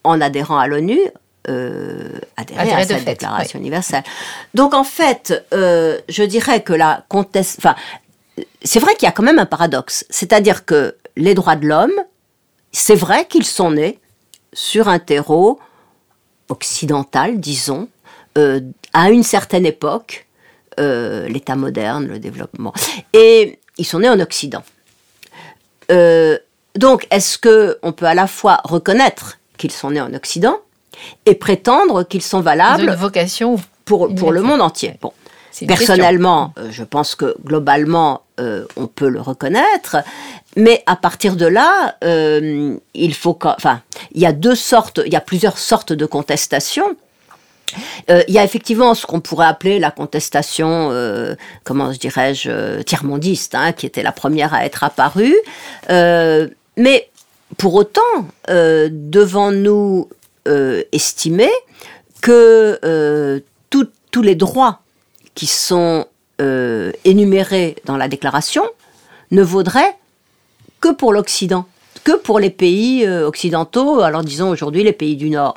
en 0.04 0.22
adhérant 0.22 0.58
à 0.58 0.67
l'ONU, 0.67 1.00
adhéré, 2.36 2.74
à 2.74 2.86
cette 2.86 3.06
déclaration 3.06 3.60
universelle. 3.60 4.04
Donc 4.54 4.74
en 4.74 4.84
fait, 4.84 5.46
je 5.52 6.24
dirais 6.24 6.62
que 6.62 6.74
la 6.74 7.06
conteste, 7.08 7.60
enfin, 7.60 7.76
c'est 8.63 8.80
vrai 8.80 8.93
qu'il 8.96 9.06
y 9.06 9.10
a 9.10 9.12
quand 9.12 9.24
même 9.24 9.39
un 9.39 9.46
paradoxe, 9.46 10.06
c'est-à-dire 10.10 10.65
que 10.65 10.96
les 11.17 11.34
droits 11.34 11.56
de 11.56 11.67
l'homme, 11.67 11.93
c'est 12.71 12.95
vrai 12.95 13.25
qu'ils 13.25 13.45
sont 13.45 13.71
nés 13.71 13.99
sur 14.53 14.88
un 14.88 14.99
terreau 14.99 15.60
occidental, 16.49 17.39
disons, 17.39 17.89
euh, 18.38 18.62
à 18.93 19.10
une 19.10 19.23
certaine 19.23 19.65
époque, 19.65 20.27
euh, 20.80 21.27
l'État 21.27 21.56
moderne, 21.56 22.08
le 22.08 22.19
développement, 22.19 22.73
et 23.13 23.60
ils 23.77 23.86
sont 23.86 23.99
nés 23.99 24.10
en 24.10 24.19
Occident. 24.19 24.63
Euh, 25.91 26.38
donc, 26.75 27.08
est-ce 27.10 27.38
que 27.38 27.80
on 27.82 27.91
peut 27.91 28.06
à 28.06 28.13
la 28.13 28.27
fois 28.27 28.62
reconnaître 28.63 29.39
qu'ils 29.58 29.71
sont 29.71 29.91
nés 29.91 30.01
en 30.01 30.13
Occident 30.13 30.58
et 31.25 31.36
prétendre 31.36 32.03
qu'ils 32.03 32.21
sont 32.21 32.41
valables 32.41 32.93
vocation 32.93 33.56
pour, 33.86 34.13
pour 34.13 34.32
le 34.32 34.41
monde 34.41 34.62
entier? 34.62 34.95
Bon, 35.01 35.13
personnellement, 35.65 36.54
je 36.70 36.84
pense 36.84 37.15
que 37.15 37.36
globalement, 37.43 38.22
on 38.38 38.88
peut 38.88 39.10
le 39.10 39.22
reconnaître, 39.22 39.98
mais 40.58 40.84
à 40.88 40.96
partir 40.96 41.36
de 41.36 41.46
là, 41.46 41.96
euh, 42.04 42.76
il 42.96 43.13
faut, 43.13 43.38
enfin, 43.43 43.82
il 44.13 44.22
y 44.22 44.26
a 44.26 44.32
deux 44.32 44.56
sortes, 44.56 45.00
il 45.06 45.13
y 45.13 45.15
a 45.15 45.22
plusieurs 45.22 45.60
sortes 45.60 45.93
de 45.93 46.06
contestations. 46.08 46.96
Euh, 48.10 48.24
il 48.28 48.34
y 48.34 48.39
a 48.39 48.43
effectivement 48.43 48.96
ce 48.96 49.06
qu'on 49.06 49.20
pourrait 49.20 49.46
appeler 49.46 49.78
la 49.78 49.91
contestation, 49.91 50.89
euh, 50.91 51.36
comment 51.63 51.89
dirais-je, 51.89 52.82
tiers-mondiste, 52.82 53.54
hein, 53.54 53.72
qui 53.72 53.86
était 53.86 54.02
la 54.02 54.12
première 54.12 54.56
à 54.56 54.65
être 54.65 54.84
apparue. 54.84 55.36
mais 55.89 57.10
pour 57.58 57.76
autant, 57.76 58.02
devons-nous 58.48 60.10
estimer 60.91 61.52
que 62.22 63.43
tous 63.70 64.22
les 64.24 64.36
droits 64.36 64.82
qui 65.38 65.45
sont 65.45 66.06
énumérés 67.06 67.78
dans 67.86 67.97
la 67.97 68.08
déclaration 68.08 68.63
ne 69.32 69.41
vaudraient 69.41 69.95
que 70.80 70.89
pour 70.89 71.13
l'Occident, 71.13 71.65
que 72.04 72.15
pour 72.17 72.39
les 72.39 72.50
pays 72.50 73.06
euh, 73.06 73.28
occidentaux, 73.28 74.02
alors 74.02 74.23
disons 74.23 74.50
aujourd'hui 74.50 74.84
les 74.84 74.93
pays 74.93 75.15
du 75.15 75.30
Nord 75.30 75.56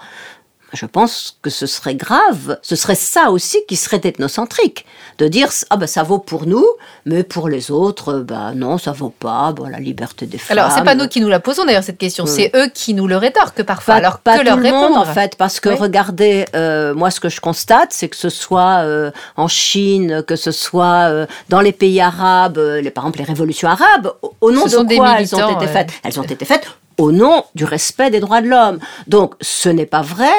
je 0.73 0.87
pense 0.87 1.39
que 1.43 1.51
ce 1.51 1.67
serait 1.67 1.95
grave, 1.95 2.59
ce 2.63 2.77
serait 2.77 2.95
ça 2.95 3.31
aussi 3.31 3.59
qui 3.69 3.77
serait 3.77 4.01
ethnocentrique, 4.05 4.87
de 5.19 5.29
dire 5.29 5.49
ah 5.71 5.77
ben 5.77 5.87
ça 5.87 6.03
vaut 6.03 6.19
pour 6.19 6.47
nous, 6.47 6.67
mais 7.07 7.23
pour 7.23 7.49
les 7.49 7.71
autres, 7.71 8.21
ben 8.21 8.53
non 8.55 8.79
ça 8.79 8.93
vaut 8.93 9.11
pas, 9.11 9.53
bon 9.53 9.69
la 9.69 9.81
liberté 9.81 10.27
des 10.27 10.39
femmes. 10.39 10.59
Alors 10.59 10.73
c'est 10.73 10.85
pas 10.85 10.95
nous 10.95 11.09
qui 11.09 11.21
nous 11.21 11.29
la 11.29 11.41
posons 11.41 11.65
d'ailleurs 11.65 11.83
cette 11.83 11.99
question, 11.99 12.27
c'est 12.27 12.51
eux 12.55 12.69
qui 12.73 12.95
nous 12.95 13.07
le 13.07 13.17
rétorquent 13.17 13.63
parfois. 13.63 13.95
alors 13.95 14.19
pas 14.19 14.39
que 14.39 14.45
leur 14.45 14.57
le 14.57 14.71
monde 14.71 14.97
en 14.97 15.05
fait, 15.05 15.37
parce 15.37 15.61
que 15.61 15.69
regardez, 15.71 16.45
euh, 16.55 16.95
moi 16.95 17.11
ce 17.11 17.21
que 17.21 17.29
je 17.29 17.41
constate, 17.41 17.93
c'est 17.93 18.09
que 18.09 18.17
ce 18.17 18.29
soit 18.29 18.83
euh, 18.85 19.11
en 19.37 19.49
Chine, 19.49 20.23
que 20.27 20.37
ce 20.37 20.53
soit 20.53 21.09
euh, 21.11 21.27
dans 21.49 21.61
les 21.61 21.73
pays 21.73 22.01
arabes, 22.01 22.59
les, 22.59 22.91
par 22.91 23.05
exemple 23.05 23.19
les 23.19 23.25
révolutions 23.25 23.69
arabes, 23.69 24.13
au, 24.41 24.51
nom 24.53 24.65
de 24.65 24.97
quoi 24.97 25.21
elles 25.21 25.35
ont 25.35 25.57
été 25.57 25.67
faites? 25.67 25.91
Elles 26.05 26.21
ont 26.21 26.25
été 26.25 26.45
faites 26.45 26.67
au 27.01 27.13
nom 27.13 27.45
du 27.55 27.65
respect 27.65 28.11
des 28.11 28.21
droits 28.21 28.43
de 28.43 28.49
l'homme. 28.49 28.79
Donc 29.07 29.35
ce 29.41 29.69
n'est 29.69 29.87
pas 29.87 30.03
vrai 30.03 30.33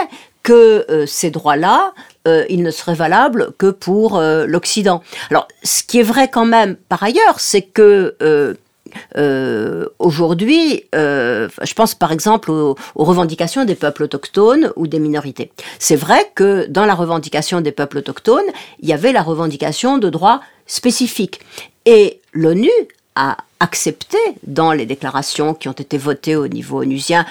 que 0.44 0.86
euh, 0.90 1.06
ces 1.06 1.30
droits-là, 1.30 1.94
euh, 2.28 2.46
ils 2.50 2.64
ne 2.64 2.72
seraient 2.72 2.96
valables 2.96 3.52
que 3.58 3.70
pour 3.70 4.18
euh, 4.18 4.46
l'Occident. 4.46 5.02
Alors 5.30 5.48
ce 5.64 5.84
qui 5.84 6.00
est 6.00 6.04
vrai 6.04 6.30
quand 6.30 6.46
même 6.46 6.76
par 6.90 7.04
ailleurs, 7.04 7.40
c'est 7.40 7.62
que 7.62 8.16
aujourd'hui, 10.00 10.84
je 10.94 11.74
pense 11.74 11.96
par 11.96 12.12
exemple 12.12 12.52
aux, 12.52 12.76
revendications 12.96 13.64
des 13.64 13.76
peuples 13.76 14.04
autochtones 14.04 14.72
ou 14.76 14.88
des 14.88 15.00
minorités. 15.00 15.52
C'est 15.80 15.96
vrai 15.96 16.30
que 16.36 16.66
dans 16.68 16.86
la 16.86 16.94
revendication 16.94 17.62
des 17.62 17.72
peuples 17.72 18.00
autochtones, 18.00 18.50
il 18.82 18.90
y 18.90 18.94
avait 18.94 19.14
la 19.14 19.22
revendication 19.22 19.98
de 19.98 20.10
droits 20.10 20.42
spécifiques. 20.68 21.40
Et 21.86 22.20
l'ONU 22.34 22.70
a 23.16 23.38
accepté 23.60 24.18
dans 24.44 24.72
les 24.72 24.86
déclarations 24.86 25.54
qui 25.54 25.68
ont 25.68 25.74
été 25.74 25.98
votées 25.98 26.36
au 26.36 26.48
niveau 26.48 26.82
onusien 26.82 27.26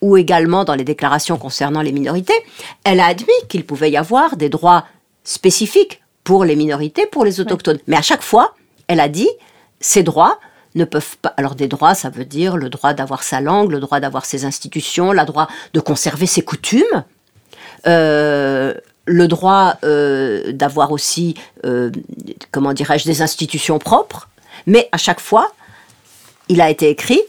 ou 0.00 0.16
également 0.16 0.64
dans 0.64 0.74
les 0.74 0.84
déclarations 0.84 1.38
concernant 1.38 1.80
les 1.80 1.92
minorités, 1.92 2.34
elle 2.84 3.00
a 3.00 3.06
admis 3.06 3.32
qu'il 3.48 3.64
pouvait 3.64 3.90
y 3.90 3.96
avoir 3.96 4.36
des 4.36 4.50
droits 4.50 4.84
spécifiques 5.24 6.02
pour 6.24 6.44
les 6.44 6.56
minorités, 6.56 7.06
pour 7.06 7.24
les 7.24 7.40
autochtones. 7.40 7.78
Mais 7.86 7.96
à 7.96 8.02
chaque 8.02 8.22
fois, 8.22 8.54
elle 8.86 9.00
a 9.00 9.08
dit, 9.08 9.28
ces 9.80 10.02
droits 10.02 10.38
ne 10.74 10.84
peuvent 10.84 11.16
pas... 11.18 11.32
Alors 11.36 11.54
des 11.54 11.68
droits, 11.68 11.94
ça 11.94 12.10
veut 12.10 12.24
dire 12.24 12.56
le 12.56 12.68
droit 12.68 12.92
d'avoir 12.92 13.22
sa 13.22 13.40
langue, 13.40 13.70
le 13.70 13.80
droit 13.80 14.00
d'avoir 14.00 14.24
ses 14.24 14.44
institutions, 14.44 15.12
le 15.12 15.24
droit 15.24 15.48
de 15.72 15.80
conserver 15.80 16.26
ses 16.26 16.42
coutumes, 16.42 17.04
euh, 17.86 18.74
le 19.06 19.28
droit 19.28 19.76
euh, 19.84 20.52
d'avoir 20.52 20.92
aussi, 20.92 21.34
euh, 21.64 21.90
comment 22.50 22.72
dirais-je, 22.72 23.04
des 23.04 23.22
institutions 23.22 23.78
propres. 23.78 24.28
Mais 24.66 24.88
à 24.92 24.98
chaque 24.98 25.20
fois, 25.20 25.52
il 26.48 26.60
a 26.60 26.70
été 26.70 26.88
écrit 26.88 27.22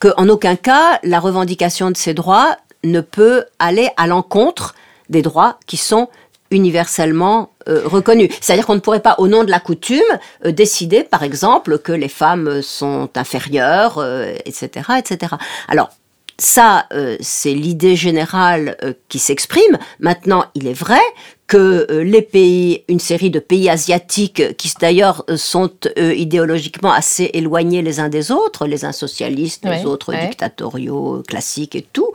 qu'en 0.00 0.28
aucun 0.28 0.56
cas, 0.56 0.98
la 1.02 1.20
revendication 1.20 1.90
de 1.90 1.96
ces 1.96 2.14
droits 2.14 2.56
ne 2.84 3.00
peut 3.00 3.44
aller 3.58 3.88
à 3.96 4.06
l'encontre 4.06 4.74
des 5.08 5.22
droits 5.22 5.58
qui 5.66 5.76
sont 5.76 6.08
universellement 6.50 7.50
euh, 7.68 7.82
reconnus. 7.84 8.30
C'est-à-dire 8.40 8.66
qu'on 8.66 8.74
ne 8.74 8.80
pourrait 8.80 9.00
pas, 9.00 9.16
au 9.18 9.28
nom 9.28 9.44
de 9.44 9.50
la 9.50 9.60
coutume, 9.60 10.00
euh, 10.44 10.52
décider, 10.52 11.02
par 11.02 11.22
exemple, 11.22 11.78
que 11.78 11.92
les 11.92 12.08
femmes 12.08 12.62
sont 12.62 13.08
inférieures, 13.16 14.04
etc., 14.44 14.86
euh, 14.90 14.96
etc. 14.96 15.34
Alors, 15.68 15.90
ça, 16.36 16.88
c'est 17.20 17.54
l'idée 17.54 17.94
générale 17.94 18.76
qui 19.08 19.20
s'exprime. 19.20 19.78
Maintenant, 20.00 20.46
il 20.56 20.66
est 20.66 20.72
vrai 20.72 21.00
que 21.46 21.86
euh, 21.90 22.02
les 22.04 22.22
pays, 22.22 22.84
une 22.88 23.00
série 23.00 23.30
de 23.30 23.38
pays 23.38 23.68
asiatiques 23.68 24.56
qui 24.56 24.72
d'ailleurs 24.80 25.24
euh, 25.28 25.36
sont 25.36 25.70
euh, 25.98 26.14
idéologiquement 26.14 26.92
assez 26.92 27.30
éloignés 27.34 27.82
les 27.82 28.00
uns 28.00 28.08
des 28.08 28.30
autres, 28.30 28.66
les 28.66 28.84
uns 28.84 28.92
socialistes, 28.92 29.64
les 29.64 29.84
autres 29.84 30.14
dictatoriaux 30.14 31.22
classiques 31.28 31.76
et 31.76 31.86
tout, 31.92 32.12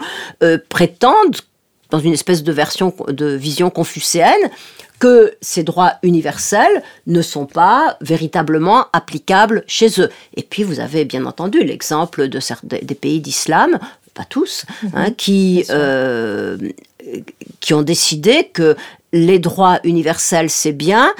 prétendent, 0.70 1.38
dans 1.92 2.00
une 2.00 2.14
espèce 2.14 2.44
de 2.44 2.52
version 2.52 2.94
de 3.08 3.26
vision 3.28 3.70
confucéenne, 3.70 4.50
que 5.00 5.34
ces 5.42 5.64
droits 5.64 5.94
universels 6.04 6.84
ne 7.08 7.22
sont 7.22 7.46
pas 7.46 7.98
véritablement 8.02 8.88
applicables 8.94 9.64
chez 9.66 10.02
eux. 10.02 10.10
Et 10.36 10.44
puis 10.44 10.64
vous 10.64 10.80
avez 10.80 11.06
bien 11.06 11.26
entendu 11.26 11.64
l'exemple 11.64 12.28
de 12.28 12.40
des 12.82 12.96
pays 12.96 13.22
d'islam, 13.22 13.80
pas 14.14 14.26
tous, 14.26 14.66
hein, 14.94 15.10
mhm. 15.10 15.16
qui, 15.16 15.66
qui 17.60 17.74
ont 17.74 17.82
décidé 17.82 18.50
que 18.54 18.76
les 19.12 19.40
droits 19.40 19.80
universels, 19.84 20.50
c'est 20.50 20.74
bien, 20.74 21.14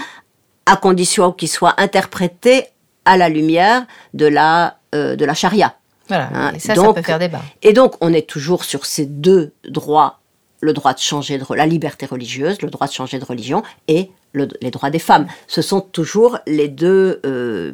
à 0.66 0.76
condition 0.76 1.32
qu'ils 1.32 1.50
soient 1.50 1.76
interprétés 1.78 2.66
à 3.06 3.18
la 3.18 3.30
lumière 3.30 3.86
de 4.14 4.28
la, 4.28 4.78
de 4.94 5.26
la 5.26 5.34
charia. 5.34 5.76
Voilà, 6.08 6.30
hein, 6.34 6.52
ça, 6.60 6.76
ça 6.76 6.94
peut 6.94 7.02
faire 7.02 7.20
débat. 7.20 7.42
Et 7.62 7.74
donc, 7.74 7.94
on 8.02 8.14
est 8.14 8.28
toujours 8.28 8.64
sur 8.66 8.86
ces 8.86 9.06
deux 9.06 9.54
droits, 9.68 10.20
le 10.60 10.74
droit 10.74 10.94
de 10.94 11.00
changer 11.00 11.38
de 11.38 11.46
la 11.54 11.66
liberté 11.66 12.06
religieuse, 12.06 12.62
le 12.62 12.70
droit 12.70 12.88
de 12.88 12.92
changer 12.92 13.20
de 13.20 13.26
religion 13.26 13.64
et 13.88 14.12
les 14.34 14.72
droits 14.72 14.90
des 14.90 15.00
femmes. 15.00 15.28
Ce 15.48 15.62
sont 15.62 15.82
toujours 15.82 16.38
les 16.46 16.68
deux, 16.68 17.20
euh, 17.26 17.72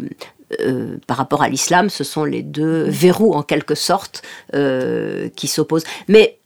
euh, 0.62 0.98
par 1.08 1.18
rapport 1.18 1.42
à 1.42 1.50
l'islam, 1.50 1.90
ce 1.90 2.04
sont 2.04 2.24
les 2.24 2.44
deux 2.44 2.84
verrous 2.84 3.34
en 3.34 3.44
quelque 3.44 3.76
sorte 3.76 4.22
euh, 4.54 5.30
qui 5.36 5.48
s'opposent. 5.48 5.86
Mais 6.08 6.38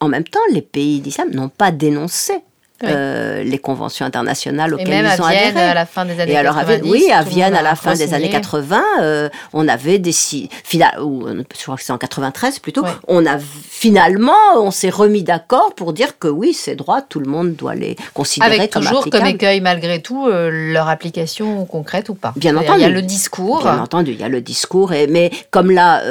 en 0.00 0.08
même 0.08 0.24
temps, 0.24 0.40
les 0.52 0.62
pays 0.62 1.00
d'islam 1.00 1.30
n'ont 1.30 1.48
pas 1.48 1.70
dénoncé 1.70 2.34
euh, 2.84 3.42
les 3.42 3.58
conventions 3.58 4.04
internationales 4.04 4.74
auxquelles 4.74 4.88
même 4.88 5.12
ils 5.16 5.22
ont 5.22 5.28
Vienne, 5.28 5.56
à 5.56 5.74
la 5.74 5.86
fin 5.86 6.04
des 6.04 6.18
années 6.20 6.32
et 6.32 6.36
alors, 6.36 6.56
90. 6.56 6.90
oui, 6.90 7.10
à 7.12 7.22
Vienne, 7.22 7.54
à 7.54 7.62
la 7.62 7.74
fin 7.74 7.94
des 7.94 8.14
années 8.14 8.30
80, 8.30 8.82
euh, 9.00 9.28
on 9.52 9.68
avait 9.68 9.98
des... 9.98 10.12
Ou, 11.00 11.26
je 11.56 11.62
crois 11.62 11.76
que 11.76 11.82
c'est 11.82 11.92
en 11.92 11.98
93 11.98 12.58
plutôt. 12.58 12.84
On 13.08 13.26
a 13.26 13.38
finalement, 13.38 14.32
on 14.56 14.70
s'est 14.70 14.90
remis 14.90 15.22
d'accord 15.22 15.74
pour 15.74 15.92
dire 15.92 16.18
que 16.18 16.28
oui, 16.28 16.52
ces 16.54 16.74
droits, 16.74 17.02
tout 17.02 17.20
le 17.20 17.26
monde 17.26 17.54
doit 17.54 17.74
les 17.74 17.96
considérer 18.14 18.56
Avec 18.56 18.72
comme 18.72 18.82
toujours 18.84 19.08
comme 19.10 19.26
écueil, 19.26 19.60
malgré 19.60 20.00
tout, 20.02 20.26
euh, 20.26 20.50
leur 20.72 20.88
application 20.88 21.64
concrète 21.64 22.08
ou 22.08 22.14
pas. 22.14 22.32
Bien 22.36 22.56
entendu. 22.56 22.80
Il 22.80 22.82
y 22.82 22.86
a 22.86 22.90
le 22.90 23.02
discours. 23.02 23.62
Bien 23.62 23.78
entendu, 23.78 24.12
il 24.12 24.20
y 24.20 24.24
a 24.24 24.28
le 24.28 24.40
discours. 24.40 24.92
Et, 24.92 25.06
mais 25.06 25.30
comme 25.50 25.70
là, 25.70 26.02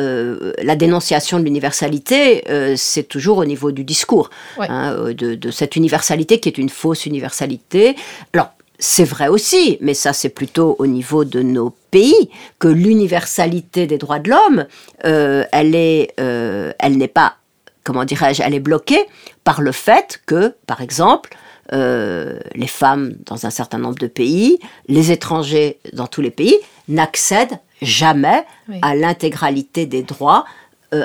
la 0.63 0.75
dénonciation 0.75 1.39
de 1.39 1.43
l'universalité, 1.43 2.43
c'est 2.77 3.03
toujours 3.03 3.38
au 3.38 3.45
niveau 3.45 3.71
du 3.71 3.84
discours. 3.84 4.29
Hein, 4.60 4.95
de, 5.13 5.36
de 5.36 5.51
cette 5.51 5.75
universalité 5.75 6.39
qui 6.39 6.49
est 6.49 6.57
une 6.57 6.61
fausse 6.69 7.06
universalité. 7.06 7.95
Alors, 8.34 8.52
c'est 8.82 9.04
vrai 9.04 9.28
aussi, 9.28 9.78
mais 9.80 9.93
ça 9.93 10.12
c'est 10.12 10.30
plutôt 10.30 10.76
au 10.80 10.88
niveau 10.88 11.24
de 11.24 11.43
nos 11.43 11.69
pays 11.91 12.30
que 12.58 12.67
l'universalité 12.67 13.86
des 13.86 14.00
droits 14.00 14.17
de 14.17 14.32
l'homme, 14.32 14.65
euh, 15.06 15.45
elle 15.52 15.76
est, 15.76 16.13
euh, 16.19 16.74
elle 16.80 16.97
n'est 16.97 17.08
pas, 17.08 17.36
comment 17.84 18.06
dirais-je, 18.06 18.41
elle 18.41 18.56
est 18.56 18.60
bloquée 18.60 19.06
par 19.43 19.62
le 19.62 19.71
fait 19.71 20.19
que, 20.26 20.56
par 20.65 20.82
exemple, 20.82 21.30
euh, 21.74 22.39
les 22.56 22.67
femmes 22.67 23.13
dans 23.28 23.45
un 23.45 23.52
certain 23.52 23.78
nombre 23.78 24.00
de 24.00 24.08
pays, 24.08 24.58
les 24.88 25.12
étrangers 25.12 25.78
dans 25.93 26.08
tous 26.08 26.21
les 26.21 26.32
pays, 26.32 26.58
n'accèdent 26.88 27.60
jamais 27.84 28.45
à 28.82 28.95
l'intégralité 28.95 29.86
des 29.86 30.02
droits 30.02 30.45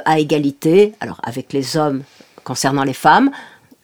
à 0.05 0.19
égalité, 0.19 0.95
alors 1.01 1.21
avec 1.23 1.53
les 1.53 1.77
hommes 1.77 2.03
concernant 2.43 2.83
les 2.83 2.93
femmes, 2.95 3.31